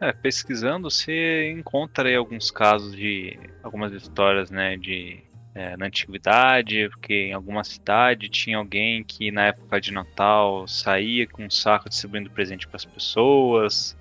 [0.00, 5.24] É, pesquisando você encontra aí alguns casos de algumas histórias, né, de
[5.54, 11.26] é, na antiguidade, porque em alguma cidade tinha alguém que na época de Natal saía
[11.26, 13.96] com um saco distribuindo presente para as pessoas.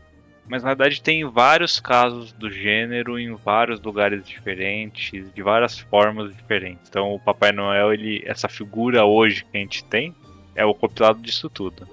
[0.47, 6.35] Mas na verdade tem vários casos do gênero em vários lugares diferentes, de várias formas
[6.35, 6.89] diferentes.
[6.89, 10.15] Então o Papai Noel, ele, essa figura hoje que a gente tem,
[10.55, 11.87] é o compilado disso tudo.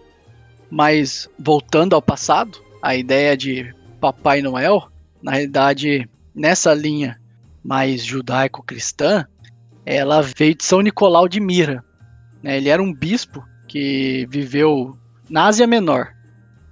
[0.70, 4.88] Mas voltando ao passado, a ideia de Papai Noel
[5.20, 7.20] Na realidade, nessa linha
[7.64, 9.26] mais judaico-cristã,
[9.88, 11.82] ela veio de São Nicolau de Mira.
[12.42, 12.58] Né?
[12.58, 14.96] Ele era um bispo que viveu
[15.30, 16.08] na Ásia Menor,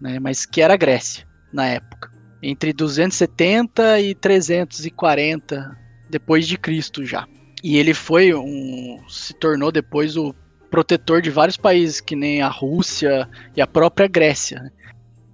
[0.00, 0.18] né?
[0.18, 2.10] mas que era Grécia na época,
[2.42, 5.76] entre 270 e 340
[6.10, 7.26] depois de Cristo já.
[7.64, 10.34] E ele foi um se tornou depois o
[10.70, 14.60] protetor de vários países que nem a Rússia e a própria Grécia.
[14.60, 14.70] Né?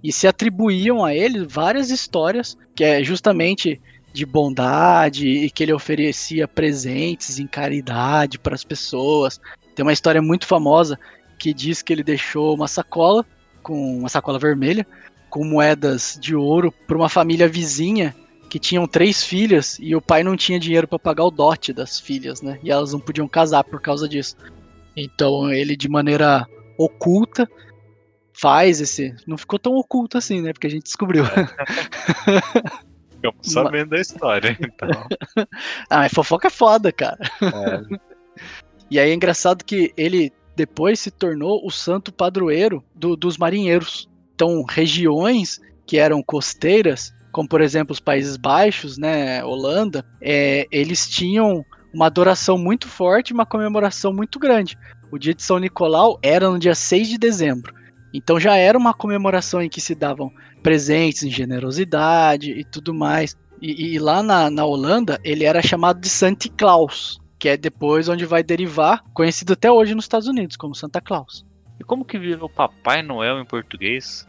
[0.01, 3.81] E se atribuíam a ele várias histórias que é justamente
[4.13, 9.41] de bondade e que ele oferecia presentes em caridade para as pessoas.
[9.75, 10.99] Tem uma história muito famosa
[11.39, 13.25] que diz que ele deixou uma sacola
[13.63, 14.85] com uma sacola vermelha
[15.29, 18.15] com moedas de ouro para uma família vizinha
[18.49, 21.99] que tinham três filhas e o pai não tinha dinheiro para pagar o dote das
[21.99, 22.59] filhas, né?
[22.61, 24.35] E elas não podiam casar por causa disso.
[24.95, 26.47] Então ele de maneira
[26.77, 27.49] oculta
[28.31, 30.53] faz esse, não ficou tão oculto assim, né?
[30.53, 31.23] Porque a gente descobriu.
[33.23, 34.89] Ficamos sabendo da história, então.
[35.89, 37.17] ah, mas fofoca é foda, cara.
[37.41, 37.97] É.
[38.91, 44.09] e aí é engraçado que ele depois se tornou o santo padroeiro do, dos marinheiros.
[44.35, 51.07] Então, regiões que eram costeiras, como por exemplo os Países Baixos, né, Holanda, é, eles
[51.07, 51.63] tinham
[51.93, 54.77] uma adoração muito forte, uma comemoração muito grande.
[55.11, 57.73] O dia de São Nicolau era no dia 6 de dezembro.
[58.13, 60.31] Então já era uma comemoração em que se davam
[60.63, 63.37] presentes em generosidade e tudo mais.
[63.61, 68.09] E, e lá na, na Holanda ele era chamado de Santa Claus, que é depois
[68.09, 71.45] onde vai derivar, conhecido até hoje nos Estados Unidos como Santa Claus.
[71.79, 74.25] E como que virou Papai Noel em português?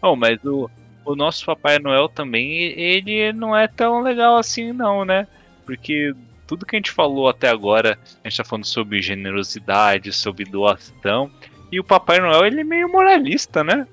[0.00, 0.70] Oh, mas o,
[1.04, 5.26] o nosso Papai Noel também, ele não é tão legal assim não, né?
[5.66, 6.14] Porque
[6.46, 11.30] tudo que a gente falou até agora, a gente tá falando sobre generosidade, sobre doação,
[11.70, 13.86] e o Papai Noel, ele é meio moralista, né?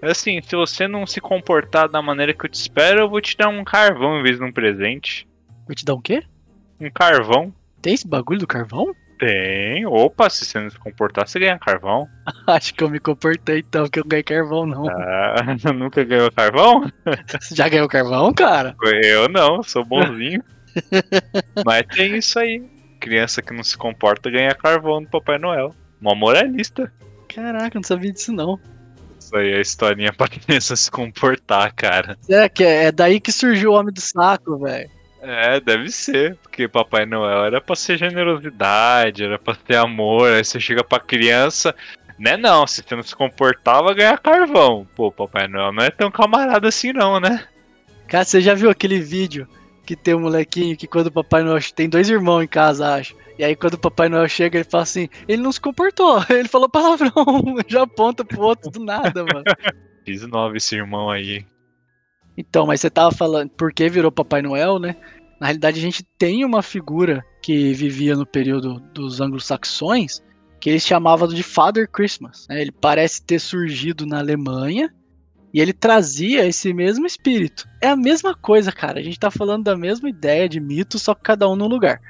[0.00, 3.36] Assim, se você não se comportar da maneira que eu te espero, eu vou te
[3.36, 5.26] dar um carvão em vez de um presente.
[5.66, 6.22] Vou te dar um quê?
[6.80, 7.52] Um carvão.
[7.82, 8.94] Tem esse bagulho do carvão?
[9.18, 9.84] Tem.
[9.84, 12.06] Opa, se você não se comportar, você ganha carvão.
[12.46, 14.88] Acho que eu me comportei então, que eu ganhei carvão, não.
[14.88, 15.42] Ah,
[15.74, 16.90] nunca ganhou carvão?
[17.40, 18.76] Você já ganhou carvão, cara?
[19.02, 20.42] Eu não, sou bonzinho.
[21.66, 22.62] Mas tem isso aí.
[23.00, 25.74] Criança que não se comporta ganha carvão do Papai Noel.
[26.00, 26.92] Uma moralista.
[27.28, 28.58] Caraca, não sabia disso não.
[29.28, 32.16] Isso aí a historinha pra criança se comportar, cara.
[32.28, 34.90] É, que é, é daí que surgiu o Homem do Saco, velho.
[35.20, 40.44] É, deve ser, porque Papai Noel era pra ser generosidade, era pra ter amor, aí
[40.44, 41.74] você chega pra criança,
[42.18, 44.86] né não, se você não se comportava, ganhar carvão.
[44.94, 47.44] Pô, Papai Noel não é tão camarada assim não, né?
[48.06, 49.46] Cara, você já viu aquele vídeo
[49.88, 53.16] que tem um molequinho que quando o Papai Noel tem dois irmãos em casa, acho.
[53.38, 56.46] E aí quando o Papai Noel chega, ele fala assim, ele não se comportou, ele
[56.46, 57.10] falou palavrão,
[57.66, 59.44] já aponta pro outro do nada, mano.
[60.04, 61.46] Fiz nove esse irmão aí.
[62.36, 64.94] Então, mas você tava falando por que virou Papai Noel, né?
[65.40, 70.22] Na realidade, a gente tem uma figura que vivia no período dos anglo-saxões
[70.60, 72.46] que eles chamavam de Father Christmas.
[72.46, 72.60] Né?
[72.60, 74.92] Ele parece ter surgido na Alemanha
[75.52, 77.66] e ele trazia esse mesmo espírito.
[77.80, 79.00] É a mesma coisa, cara.
[79.00, 82.00] A gente tá falando da mesma ideia de mito, só que cada um num lugar.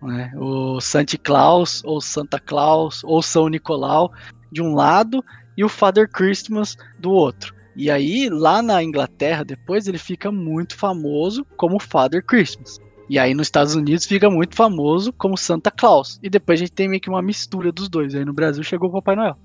[0.00, 0.32] Né?
[0.36, 4.12] O Santa Claus, ou Santa Claus, ou São Nicolau
[4.50, 5.24] de um lado
[5.56, 7.54] e o Father Christmas do outro.
[7.74, 12.78] E aí, lá na Inglaterra, depois ele fica muito famoso como Father Christmas.
[13.08, 16.18] E aí nos Estados Unidos fica muito famoso como Santa Claus.
[16.22, 18.14] E depois a gente tem meio que uma mistura dos dois.
[18.14, 19.36] Aí no Brasil chegou o Papai Noel.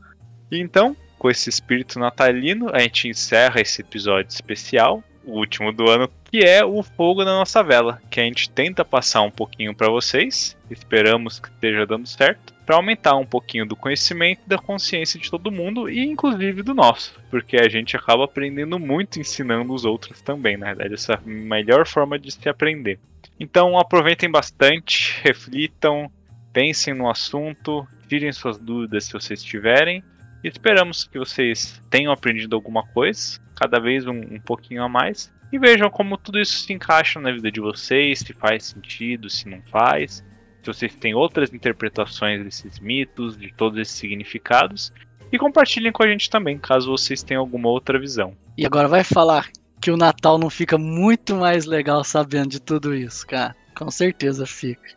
[0.51, 6.09] Então, com esse espírito natalino, a gente encerra esse episódio especial, o último do ano,
[6.31, 9.89] que é o fogo na nossa vela, que a gente tenta passar um pouquinho para
[9.89, 10.55] vocês.
[10.69, 15.31] Esperamos que esteja dando certo para aumentar um pouquinho do conhecimento e da consciência de
[15.31, 20.21] todo mundo e inclusive do nosso, porque a gente acaba aprendendo muito ensinando os outros
[20.21, 22.99] também, na verdade, essa é a melhor forma de se aprender.
[23.39, 26.11] Então aproveitem bastante, reflitam,
[26.51, 30.03] pensem no assunto, tirem suas dúvidas se vocês tiverem.
[30.43, 35.33] E esperamos que vocês tenham aprendido alguma coisa, cada vez um, um pouquinho a mais,
[35.51, 39.47] e vejam como tudo isso se encaixa na vida de vocês, se faz sentido, se
[39.47, 40.23] não faz
[40.67, 44.91] se vocês têm outras interpretações desses mitos, de todos esses significados.
[45.31, 48.35] E compartilhem com a gente também, caso vocês tenham alguma outra visão.
[48.57, 49.49] E agora vai falar
[49.81, 53.55] que o Natal não fica muito mais legal sabendo de tudo isso, cara.
[53.75, 54.95] Com certeza fica.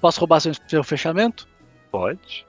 [0.00, 1.48] Posso roubar seu, seu fechamento?
[1.90, 2.46] Pode.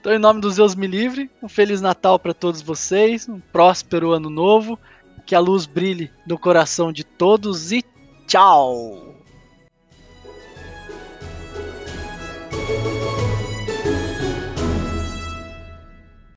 [0.00, 4.12] Então, em nome dos Deus me livre, um feliz Natal para todos vocês, um próspero
[4.12, 4.78] ano novo,
[5.26, 7.84] que a luz brilhe no coração de todos e
[8.26, 9.14] tchau!